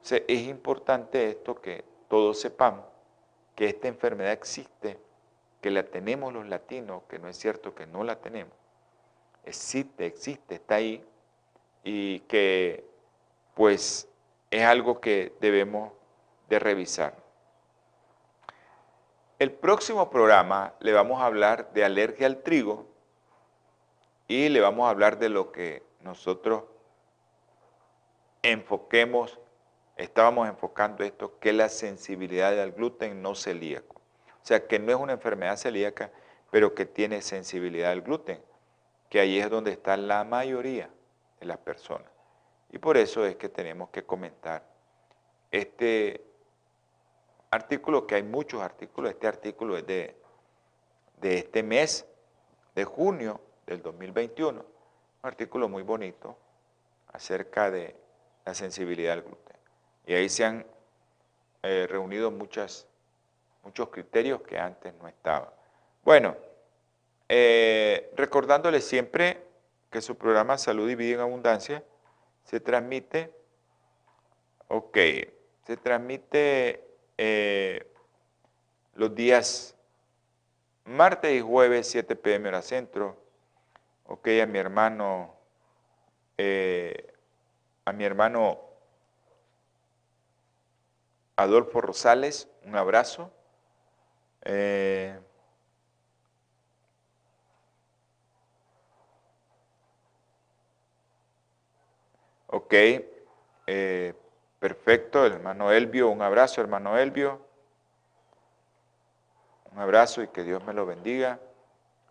[0.10, 2.86] Es importante esto que todos sepamos
[3.58, 5.00] que esta enfermedad existe,
[5.62, 8.54] que la tenemos los latinos, que no es cierto que no la tenemos.
[9.44, 11.04] Existe, existe, está ahí
[11.84, 12.86] y que
[13.56, 14.08] pues
[14.52, 15.92] es algo que debemos
[16.48, 17.16] de revisar.
[19.40, 22.86] El próximo programa le vamos a hablar de alergia al trigo
[24.28, 26.64] y le vamos a hablar de lo que nosotros
[28.52, 29.40] enfoquemos,
[29.98, 34.02] estábamos enfocando esto, que la sensibilidad al gluten no celíaco.
[34.42, 36.12] O sea, que no es una enfermedad celíaca,
[36.52, 38.42] pero que tiene sensibilidad al gluten,
[39.10, 40.90] que ahí es donde está la mayoría
[41.40, 42.10] de las personas.
[42.72, 44.66] Y por eso es que tenemos que comentar
[45.52, 46.26] este
[47.52, 50.16] artículo, que hay muchos artículos, este artículo es de,
[51.20, 52.06] de este mes
[52.76, 54.66] de junio del 2021, un
[55.22, 56.38] artículo muy bonito
[57.12, 57.96] acerca de
[58.48, 59.58] la sensibilidad al gluten.
[60.06, 60.66] Y ahí se han
[61.64, 62.88] eh, reunido muchas,
[63.62, 65.50] muchos criterios que antes no estaban.
[66.06, 66.38] Bueno,
[67.28, 69.44] eh, recordándole siempre
[69.90, 71.84] que su programa Salud y Vida en Abundancia
[72.46, 73.34] se transmite,
[74.70, 74.98] ok,
[75.66, 76.86] se transmite
[77.18, 77.86] eh,
[78.96, 79.76] los días
[80.86, 83.22] martes y jueves 7 pm hora centro,
[84.06, 85.36] ok, a mi hermano,
[87.88, 88.60] a mi hermano
[91.38, 93.32] Adolfo Rosales, un abrazo.
[94.42, 95.18] Eh,
[102.50, 102.74] Ok,
[103.68, 104.14] eh,
[104.60, 107.40] perfecto, el hermano Elvio, un abrazo, hermano Elvio.
[109.72, 111.40] Un abrazo y que Dios me lo bendiga.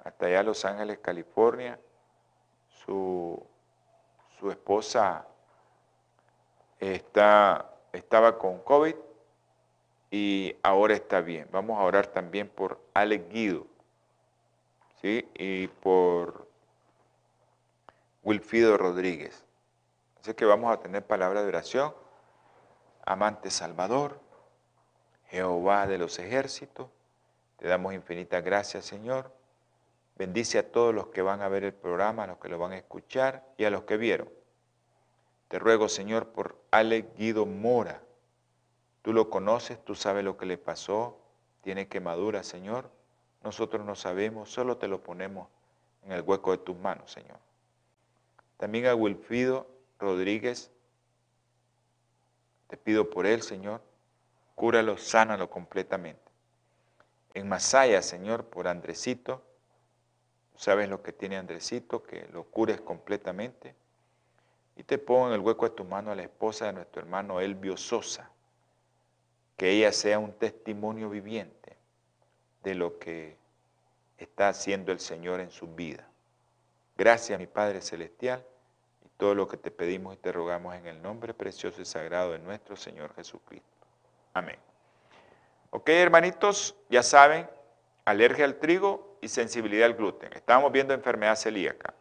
[0.05, 1.79] Hasta allá Los Ángeles, California.
[2.69, 3.43] Su,
[4.39, 5.27] su esposa
[6.81, 8.95] está, estaba con COVID
[10.11, 11.49] y ahora está bien.
[11.51, 13.67] Vamos a orar también por Alex Guido
[15.01, 15.29] ¿sí?
[15.35, 16.47] y por
[18.23, 19.45] Wilfido Rodríguez.
[20.21, 21.95] Así que vamos a tener palabra de oración.
[23.05, 24.19] Amante Salvador,
[25.29, 26.89] Jehová de los ejércitos,
[27.57, 29.31] te damos infinitas gracias, Señor.
[30.17, 32.73] Bendice a todos los que van a ver el programa, a los que lo van
[32.73, 34.29] a escuchar y a los que vieron.
[35.49, 38.03] Te ruego, Señor, por Ale Guido Mora.
[39.03, 41.19] Tú lo conoces, tú sabes lo que le pasó,
[41.63, 42.91] tiene quemadura, Señor.
[43.45, 45.49] Nosotros no sabemos, solo te lo ponemos
[46.03, 47.39] en el hueco de tus manos, Señor.
[48.57, 49.69] También a Wilfido
[49.99, 50.71] Rodríguez,
[52.67, 53.81] te pido por él, Señor,
[54.55, 56.21] cúralo, sánalo completamente.
[57.35, 59.43] En Masaya, Señor, por Andresito,
[60.57, 63.75] sabes lo que tiene Andresito, que lo cures completamente.
[64.77, 67.41] Y te pongo en el hueco de tu mano a la esposa de nuestro hermano
[67.41, 68.31] Elvio Sosa,
[69.57, 71.77] que ella sea un testimonio viviente
[72.63, 73.37] de lo que
[74.19, 76.07] está haciendo el Señor en su vida.
[76.97, 78.45] Gracias, mi Padre Celestial
[79.17, 82.39] todo lo que te pedimos y te rogamos en el nombre precioso y sagrado de
[82.39, 83.67] nuestro Señor Jesucristo.
[84.35, 84.57] Amén.
[85.71, 87.49] Ok, hermanitos, ya saben,
[88.05, 90.33] alergia al trigo y sensibilidad al gluten.
[90.33, 91.95] Estamos viendo enfermedad celíaca.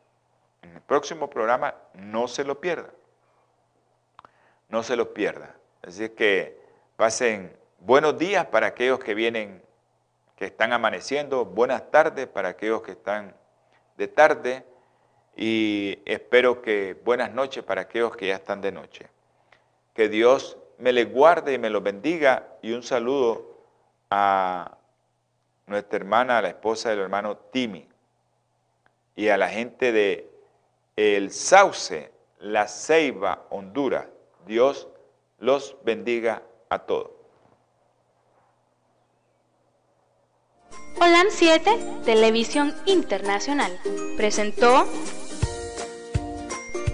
[0.66, 2.90] En el próximo programa no se lo pierda.
[4.70, 5.56] No se lo pierda.
[5.84, 6.60] Así que
[6.96, 9.62] pasen buenos días para aquellos que vienen,
[10.36, 13.36] que están amaneciendo, buenas tardes para aquellos que están
[13.96, 14.66] de tarde
[15.36, 19.08] y espero que buenas noches para aquellos que ya están de noche.
[19.94, 23.56] Que Dios me les guarde y me los bendiga y un saludo
[24.10, 24.78] a
[25.68, 27.88] nuestra hermana, a la esposa del hermano Timi
[29.16, 30.35] y a la gente de
[30.96, 34.08] El Sauce, La Ceiba, Honduras.
[34.48, 34.88] Dios
[35.40, 37.12] los bendiga a todos.
[41.02, 43.78] Holan 7, Televisión Internacional,
[44.16, 44.86] presentó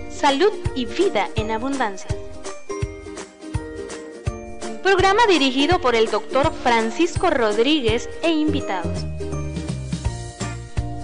[0.09, 2.09] Salud y Vida en Abundancia.
[4.81, 9.05] Programa dirigido por el doctor Francisco Rodríguez e invitados.